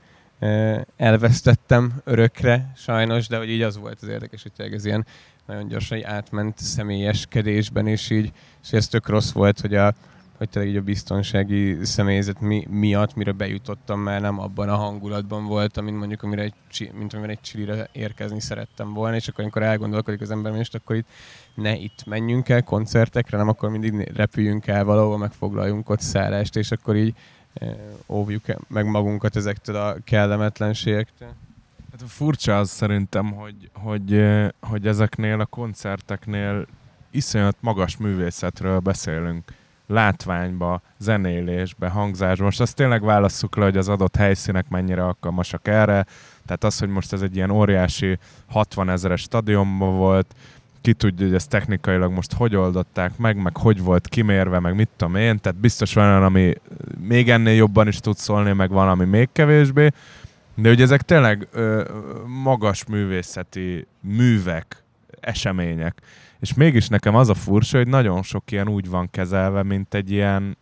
elvesztettem 0.97 1.93
örökre, 2.05 2.73
sajnos, 2.77 3.27
de 3.27 3.37
hogy 3.37 3.51
így 3.51 3.63
az 3.63 3.79
volt 3.79 3.99
az 4.03 4.09
érdekes, 4.09 4.43
hogy 4.43 4.73
ez 4.73 4.85
ilyen 4.85 5.07
nagyon 5.47 5.69
gyorsan 5.69 6.05
átment 6.05 6.59
személyeskedésben, 6.59 7.87
és 7.87 8.11
így, 8.11 8.33
és 8.63 8.73
ez 8.73 8.89
tök 8.89 9.09
rossz 9.09 9.33
volt, 9.33 9.61
hogy 9.61 9.75
a, 9.75 9.95
hogy 10.39 10.49
tényleg 10.49 10.71
így 10.71 10.79
a 10.79 10.83
biztonsági 10.83 11.85
személyzet 11.85 12.41
mi, 12.41 12.67
miatt, 12.71 13.15
mire 13.15 13.33
bejutottam, 13.33 14.01
már 14.01 14.21
nem 14.21 14.41
abban 14.41 14.69
a 14.69 14.77
hangulatban 14.77 15.45
voltam, 15.45 15.85
mint 15.85 15.99
mondjuk, 15.99 16.23
amire 16.23 16.43
egy, 16.43 16.91
mint 16.99 17.15
amire 17.15 17.33
egy 17.33 17.41
csilire 17.41 17.89
érkezni 17.93 18.41
szerettem 18.41 18.95
volna, 18.95 19.17
és 19.17 19.29
akkor 19.29 19.41
amikor 19.43 19.63
elgondolkodik 19.63 20.21
az 20.21 20.31
ember, 20.31 20.55
és 20.55 20.69
akkor 20.73 20.97
itt 20.97 21.09
ne 21.55 21.77
itt 21.77 22.05
menjünk 22.07 22.49
el 22.49 22.63
koncertekre, 22.63 23.37
nem 23.37 23.49
akkor 23.49 23.71
mindig 23.71 24.11
repüljünk 24.15 24.67
el 24.67 24.85
valahova, 24.85 25.17
megfoglaljunk 25.17 25.89
ott 25.91 26.01
szállást, 26.01 26.57
és 26.57 26.71
akkor 26.71 26.97
így 26.97 27.15
óvjuk 28.07 28.45
meg 28.69 28.87
magunkat 28.87 29.37
ezektől 29.37 29.77
a 29.77 29.97
kellemetlenségektől. 30.05 31.29
Hát 31.91 32.11
furcsa 32.11 32.59
az 32.59 32.71
szerintem, 32.71 33.33
hogy, 33.33 33.71
hogy, 33.73 34.25
hogy 34.61 34.87
ezeknél 34.87 35.41
a 35.41 35.47
koncerteknél 35.47 36.67
iszonyat 37.11 37.57
magas 37.61 37.97
művészetről 37.97 38.79
beszélünk 38.79 39.53
látványba, 39.89 40.81
zenélésbe, 40.99 41.89
hangzásba. 41.89 42.45
Most 42.45 42.61
azt 42.61 42.77
tényleg 42.77 43.03
válasszuk 43.03 43.57
le, 43.57 43.65
hogy 43.65 43.77
az 43.77 43.89
adott 43.89 44.17
helyszínek 44.17 44.69
mennyire 44.69 45.05
alkalmasak 45.05 45.69
erre. 45.69 46.07
Tehát 46.47 46.65
az, 46.65 46.79
hogy 46.79 46.89
most 46.89 47.13
ez 47.13 47.23
egy 47.23 47.37
ilyen 47.37 47.51
óriási 47.51 48.19
60 48.47 48.91
ezeres 48.91 49.21
stadionban 49.21 49.97
volt, 49.97 50.35
ki 50.81 50.93
tudja, 50.93 51.27
hogy 51.27 51.35
ezt 51.35 51.49
technikailag 51.49 52.13
most 52.13 52.33
hogy 52.33 52.57
oldották 52.57 53.17
meg, 53.17 53.37
meg 53.37 53.57
hogy 53.57 53.83
volt 53.83 54.09
kimérve, 54.09 54.59
meg 54.61 54.75
mit 54.75 54.89
tudom 54.97 55.15
én, 55.15 55.41
tehát 55.41 55.59
biztos 55.59 55.95
van 55.95 56.09
olyan, 56.09 56.23
ami 56.23 56.55
még 57.01 57.31
ennél 57.31 57.55
jobban 57.55 57.89
is 57.89 57.99
tud 57.99 58.17
szólni, 58.17 58.53
meg 58.53 58.71
van, 58.71 58.89
ami 58.89 59.05
még 59.05 59.29
kevésbé, 59.33 59.91
de 60.55 60.71
ugye 60.71 60.83
ezek 60.83 61.03
tényleg 61.03 61.49
ö, 61.53 61.85
magas 62.43 62.85
művészeti 62.87 63.87
művek, 64.01 64.83
események. 65.21 66.01
És 66.41 66.55
mégis 66.55 66.89
nekem 66.89 67.15
az 67.15 67.29
a 67.29 67.35
furcsa, 67.35 67.77
hogy 67.77 67.89
nagyon 67.89 68.23
sok 68.23 68.51
ilyen 68.51 68.69
úgy 68.69 68.89
van 68.89 69.11
kezelve, 69.11 69.63
mint 69.63 69.95
egy 69.95 70.11
ilyen, 70.11 70.57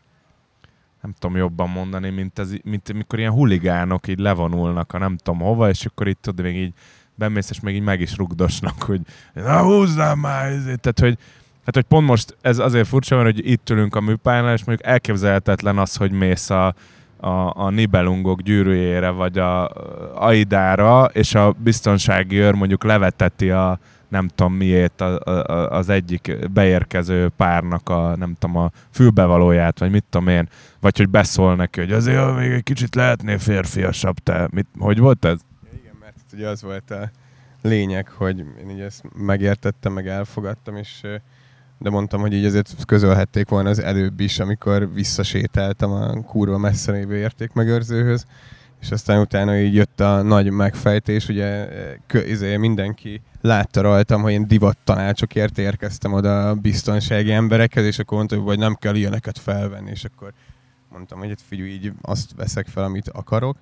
nem 1.02 1.14
tudom 1.18 1.36
jobban 1.36 1.70
mondani, 1.70 2.10
mint, 2.10 2.38
ez, 2.38 2.52
mint 2.62 2.92
mikor 2.92 3.18
ilyen 3.18 3.32
huligánok 3.32 4.08
így 4.08 4.18
levonulnak 4.18 4.92
a 4.92 4.98
nem 4.98 5.16
tudom 5.16 5.40
hova, 5.40 5.68
és 5.68 5.86
akkor 5.86 6.08
itt 6.08 6.22
tudod, 6.22 6.44
még 6.44 6.56
így 6.56 6.72
bemész, 7.16 7.50
és 7.50 7.60
még 7.60 7.74
így 7.74 7.82
meg 7.82 8.00
is 8.00 8.16
rugdosnak, 8.16 8.82
hogy 8.82 9.00
na 9.34 9.62
húzzál 9.62 10.14
már, 10.14 10.48
tehát 10.64 11.00
hogy, 11.00 11.18
hát, 11.64 11.74
hogy 11.74 11.84
pont 11.84 12.06
most 12.06 12.36
ez 12.40 12.58
azért 12.58 12.88
furcsa, 12.88 13.16
mert 13.16 13.34
hogy 13.34 13.50
itt 13.50 13.70
ülünk 13.70 13.94
a 13.94 14.00
műpályán, 14.00 14.52
és 14.52 14.64
mondjuk 14.64 14.88
elképzelhetetlen 14.88 15.78
az, 15.78 15.96
hogy 15.96 16.10
mész 16.10 16.50
a, 16.50 16.74
a, 17.16 17.64
a 17.64 17.70
Nibelungok 17.70 18.40
gyűrűjére, 18.40 19.08
vagy 19.08 19.38
a 19.38 19.70
Aidára, 20.14 21.04
és 21.04 21.34
a 21.34 21.54
biztonsági 21.58 22.36
őr 22.36 22.54
mondjuk 22.54 22.84
leveteti 22.84 23.50
a, 23.50 23.78
nem 24.08 24.28
tudom 24.28 24.52
miért 24.52 25.00
a, 25.00 25.18
a, 25.30 25.70
az 25.70 25.88
egyik 25.88 26.36
beérkező 26.52 27.28
párnak 27.36 27.88
a, 27.88 28.16
nem 28.16 28.34
tudom, 28.38 28.56
a 28.56 28.70
fülbevalóját, 28.90 29.78
vagy 29.78 29.90
mit 29.90 30.04
tudom 30.10 30.28
én, 30.28 30.48
vagy 30.80 30.96
hogy 30.96 31.08
beszól 31.08 31.56
neki, 31.56 31.80
hogy 31.80 31.92
azért 31.92 32.36
még 32.36 32.50
egy 32.50 32.62
kicsit 32.62 32.94
lehetnél 32.94 33.38
férfiasabb, 33.38 34.18
te, 34.18 34.48
mit, 34.50 34.66
hogy 34.78 34.98
volt 34.98 35.24
ez? 35.24 35.38
Ugye 36.36 36.48
az 36.48 36.62
volt 36.62 36.90
a 36.90 37.10
lényeg, 37.62 38.08
hogy 38.08 38.38
én 38.38 38.70
így 38.70 38.80
ezt 38.80 39.02
megértettem, 39.18 39.92
meg 39.92 40.08
elfogadtam, 40.08 40.76
és 40.76 41.00
de 41.78 41.90
mondtam, 41.90 42.20
hogy 42.20 42.32
így 42.32 42.44
azért 42.44 42.84
közölhették 42.86 43.48
volna 43.48 43.68
az 43.68 43.78
előbb 43.78 44.20
is, 44.20 44.38
amikor 44.38 44.92
visszasétáltam 44.92 45.92
a 45.92 46.22
kurva 46.22 46.58
messze 46.58 46.92
lévő 46.92 47.16
értékmegőrzőhöz, 47.16 48.26
és 48.80 48.90
aztán 48.90 49.20
utána 49.20 49.58
így 49.58 49.74
jött 49.74 50.00
a 50.00 50.22
nagy 50.22 50.50
megfejtés, 50.50 51.28
ugye 51.28 51.68
kö, 52.06 52.18
izé, 52.18 52.56
mindenki 52.56 53.20
látta 53.40 53.80
rajtam, 53.80 54.22
hogy 54.22 54.32
én 54.32 54.46
divat 54.46 54.78
tanácsokért 54.84 55.58
érkeztem 55.58 56.12
oda 56.12 56.48
a 56.48 56.54
biztonsági 56.54 57.32
emberekhez, 57.32 57.84
és 57.84 57.98
akkor 57.98 58.16
mondta, 58.16 58.40
hogy 58.40 58.58
nem 58.58 58.74
kell 58.74 58.94
ilyeneket 58.94 59.38
felvenni, 59.38 59.90
és 59.90 60.04
akkor 60.04 60.32
mondtam, 60.88 61.18
hogy 61.18 61.28
hát 61.28 61.42
figyelj, 61.48 61.70
így 61.70 61.92
azt 62.02 62.34
veszek 62.36 62.66
fel, 62.66 62.84
amit 62.84 63.08
akarok, 63.08 63.56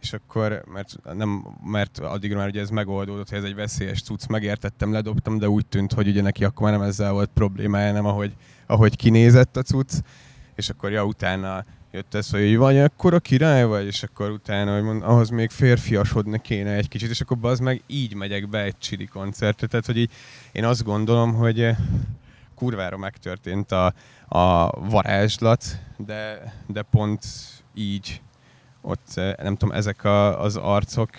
és 0.00 0.12
akkor, 0.12 0.62
mert, 0.72 0.96
nem, 1.14 1.44
mert 1.64 1.98
addigra 1.98 2.38
már 2.38 2.48
ugye 2.48 2.60
ez 2.60 2.70
megoldódott, 2.70 3.28
hogy 3.28 3.38
ez 3.38 3.44
egy 3.44 3.54
veszélyes 3.54 4.02
cucc, 4.02 4.26
megértettem, 4.26 4.92
ledobtam, 4.92 5.38
de 5.38 5.48
úgy 5.48 5.66
tűnt, 5.66 5.92
hogy 5.92 6.08
ugye 6.08 6.22
neki 6.22 6.44
akkor 6.44 6.70
már 6.70 6.78
nem 6.78 6.88
ezzel 6.88 7.12
volt 7.12 7.30
problémája, 7.34 7.92
nem 7.92 8.06
ahogy, 8.06 8.32
ahogy 8.66 8.96
kinézett 8.96 9.56
a 9.56 9.62
cucc, 9.62 9.92
és 10.54 10.68
akkor 10.68 10.90
ja, 10.90 11.04
utána 11.04 11.64
jött 11.90 12.14
ez, 12.14 12.30
hogy 12.30 12.56
vagy 12.56 12.78
akkor 12.78 13.14
a 13.14 13.20
király 13.20 13.64
vagy, 13.64 13.86
és 13.86 14.02
akkor 14.02 14.30
utána, 14.30 14.74
hogy 14.74 14.82
mond, 14.82 15.02
ahhoz 15.02 15.28
még 15.28 15.50
férfiasodni 15.50 16.40
kéne 16.40 16.74
egy 16.74 16.88
kicsit, 16.88 17.10
és 17.10 17.20
akkor 17.20 17.38
az 17.40 17.58
meg 17.58 17.82
így 17.86 18.14
megyek 18.14 18.48
be 18.48 18.62
egy 18.62 18.78
csili 18.78 19.06
koncertre. 19.06 19.66
Tehát, 19.66 19.86
hogy 19.86 19.96
így, 19.96 20.10
én 20.52 20.64
azt 20.64 20.84
gondolom, 20.84 21.34
hogy 21.34 21.60
eh, 21.60 21.76
kurvára 22.54 22.96
megtörtént 22.96 23.72
a, 23.72 23.94
a 24.28 24.70
varázslat, 24.90 25.64
de, 25.96 26.54
de 26.66 26.82
pont 26.82 27.24
így 27.74 28.20
ott, 28.80 29.20
nem 29.42 29.56
tudom, 29.56 29.74
ezek 29.74 30.04
a, 30.04 30.42
az 30.42 30.56
arcok 30.56 31.10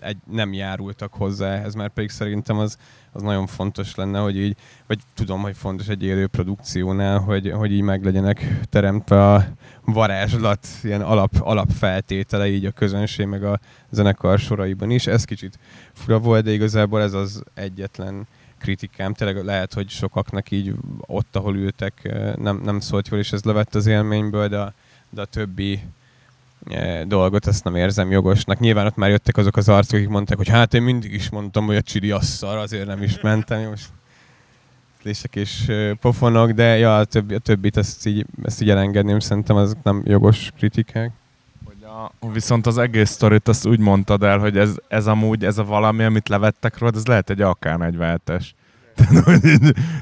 egy, 0.00 0.16
nem 0.30 0.52
járultak 0.52 1.12
hozzá 1.12 1.54
ehhez, 1.54 1.74
mert 1.74 1.92
pedig 1.92 2.10
szerintem 2.10 2.58
az, 2.58 2.78
az 3.12 3.22
nagyon 3.22 3.46
fontos 3.46 3.94
lenne, 3.94 4.18
hogy 4.18 4.36
így, 4.36 4.56
vagy 4.86 4.98
tudom, 5.14 5.40
hogy 5.40 5.56
fontos 5.56 5.88
egy 5.88 6.02
élő 6.02 6.26
produkciónál, 6.26 7.18
hogy, 7.18 7.50
hogy 7.50 7.72
így 7.72 7.80
meg 7.80 8.04
legyenek 8.04 8.60
teremtve 8.70 9.32
a 9.32 9.44
varázslat 9.84 10.66
ilyen 10.82 11.02
alap, 11.02 11.32
alapfeltétele 11.38 12.48
így 12.48 12.64
a 12.64 12.70
közönség 12.70 13.26
meg 13.26 13.44
a 13.44 13.60
zenekar 13.90 14.38
soraiban 14.38 14.90
is. 14.90 15.06
Ez 15.06 15.24
kicsit 15.24 15.58
fura 15.92 16.18
volt, 16.18 16.44
de 16.44 16.52
igazából 16.52 17.00
ez 17.00 17.12
az 17.12 17.42
egyetlen 17.54 18.26
kritikám. 18.58 19.14
Tényleg 19.14 19.44
lehet, 19.44 19.74
hogy 19.74 19.88
sokaknak 19.88 20.50
így 20.50 20.74
ott, 21.00 21.36
ahol 21.36 21.56
ültek, 21.56 22.12
nem, 22.36 22.60
nem 22.64 22.80
szólt 22.80 23.08
jól, 23.08 23.20
és 23.20 23.32
ez 23.32 23.42
levett 23.42 23.74
az 23.74 23.86
élményből, 23.86 24.48
de 24.48 24.72
de 25.14 25.20
a 25.20 25.24
többi 25.24 25.80
dolgot, 27.06 27.46
ezt 27.46 27.64
nem 27.64 27.76
érzem 27.76 28.10
jogosnak. 28.10 28.58
Nyilván 28.58 28.86
ott 28.86 28.96
már 28.96 29.10
jöttek 29.10 29.36
azok 29.36 29.56
az 29.56 29.68
arcok, 29.68 29.98
akik 29.98 30.08
mondták, 30.08 30.36
hogy 30.36 30.48
hát 30.48 30.74
én 30.74 30.82
mindig 30.82 31.12
is 31.12 31.30
mondtam, 31.30 31.66
hogy 31.66 31.76
a 31.76 31.82
csiri 31.82 32.10
asszar, 32.10 32.56
azért 32.56 32.86
nem 32.86 33.02
is 33.02 33.20
mentem. 33.20 33.68
Most 33.68 33.88
lések 35.02 35.36
és 35.36 35.72
pofonok, 36.00 36.50
de 36.50 36.78
ja, 36.78 36.96
a, 36.96 37.04
többi, 37.04 37.34
a 37.34 37.38
többit 37.38 37.76
ezt 37.76 38.06
így, 38.06 38.26
ezt 38.42 38.62
így 38.62 38.70
elengedném, 38.70 39.18
szerintem 39.18 39.56
azok 39.56 39.82
nem 39.82 40.02
jogos 40.04 40.50
kritikák. 40.56 41.10
A, 42.20 42.30
viszont 42.32 42.66
az 42.66 42.78
egész 42.78 43.10
sztorit 43.10 43.48
azt 43.48 43.66
úgy 43.66 43.78
mondtad 43.78 44.22
el, 44.22 44.38
hogy 44.38 44.58
ez, 44.58 44.74
ez 44.88 45.06
amúgy, 45.06 45.44
ez 45.44 45.58
a 45.58 45.64
valami, 45.64 46.04
amit 46.04 46.28
levettek 46.28 46.78
róla, 46.78 46.92
ez 46.96 47.06
lehet 47.06 47.30
egy 47.30 47.40
akár 47.40 47.78
nagy 47.78 47.96
váltás. 47.96 48.54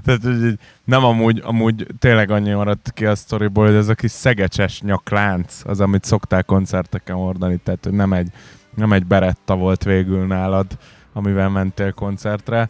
Tehát, 0.05 0.22
hogy 0.22 0.59
nem 0.85 1.05
amúgy, 1.05 1.42
amúgy 1.44 1.87
tényleg 1.98 2.31
annyi 2.31 2.53
maradt 2.53 2.90
ki 2.94 3.07
a 3.07 3.14
sztoriból, 3.14 3.66
hogy 3.66 3.74
ez 3.74 3.88
a 3.88 3.94
kis 3.94 4.11
szegecses 4.11 4.81
nyaklánc, 4.81 5.61
az, 5.64 5.81
amit 5.81 6.05
szoktál 6.05 6.42
koncerteken 6.42 7.16
hordani, 7.16 7.57
tehát 7.57 7.85
hogy 7.85 7.92
nem 7.92 8.12
egy, 8.12 8.29
nem 8.74 8.92
egy 8.92 9.07
beretta 9.07 9.57
volt 9.57 9.85
végül 9.85 10.26
nálad, 10.26 10.66
amivel 11.12 11.48
mentél 11.48 11.92
koncertre. 11.92 12.68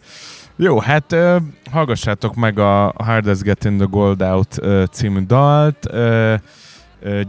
Jó, 0.56 0.78
hát 0.78 1.12
uh, 1.12 1.36
hallgassátok 1.70 2.34
meg 2.34 2.58
a 2.58 2.94
Hardest 2.98 3.42
Getting 3.42 3.78
the 3.78 3.88
Gold 3.90 4.22
Out 4.22 4.58
uh, 4.62 4.84
című 4.84 5.20
dalt. 5.26 5.88
Uh, 5.92 6.34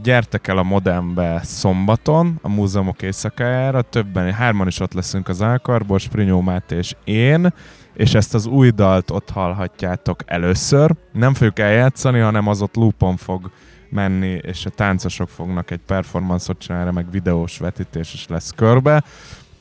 gyertek 0.03 0.47
el 0.47 0.57
a 0.57 0.63
Modembe 0.63 1.39
szombaton, 1.43 2.39
a 2.41 2.49
múzeumok 2.49 3.01
éjszakájára, 3.01 3.81
többen, 3.81 4.33
hárman 4.33 4.67
is 4.67 4.79
ott 4.79 4.93
leszünk 4.93 5.27
az 5.27 5.41
Ákarból, 5.41 5.99
Sprinyó 5.99 6.41
Máté 6.41 6.75
és 6.75 6.95
én, 7.03 7.53
és 8.01 8.13
ezt 8.13 8.33
az 8.33 8.45
új 8.45 8.69
dalt 8.69 9.11
ott 9.11 9.29
hallhatjátok 9.29 10.19
először. 10.25 10.95
Nem 11.11 11.33
fogjuk 11.33 11.59
eljátszani, 11.59 12.19
hanem 12.19 12.47
az 12.47 12.61
ott 12.61 12.75
loopon 12.75 13.17
fog 13.17 13.51
menni, 13.89 14.39
és 14.41 14.65
a 14.65 14.69
táncosok 14.69 15.29
fognak 15.29 15.71
egy 15.71 15.79
performance-ot 15.85 16.59
csinálni, 16.59 16.91
meg 16.91 17.11
videós 17.11 17.57
vetítés 17.57 18.13
is 18.13 18.27
lesz 18.27 18.51
körbe. 18.55 19.03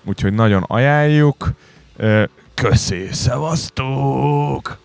Úgyhogy 0.05 0.33
nagyon 0.33 0.63
ajánljuk. 0.67 1.53
Köszi, 2.55 3.09
szevasztok! 3.13 4.79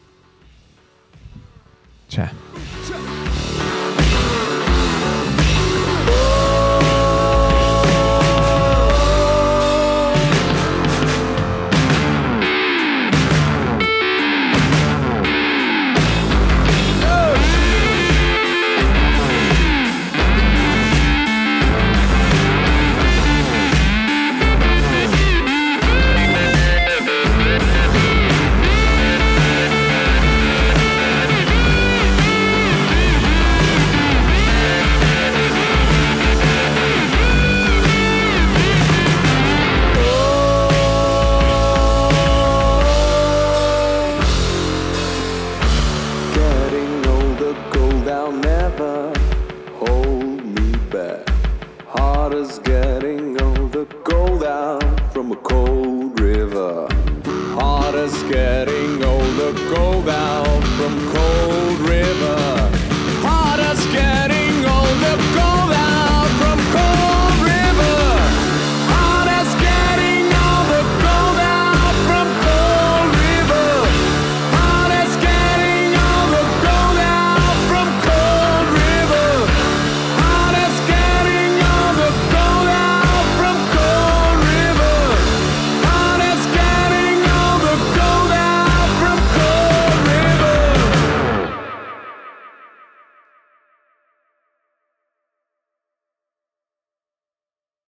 Cseh! 2.08 2.30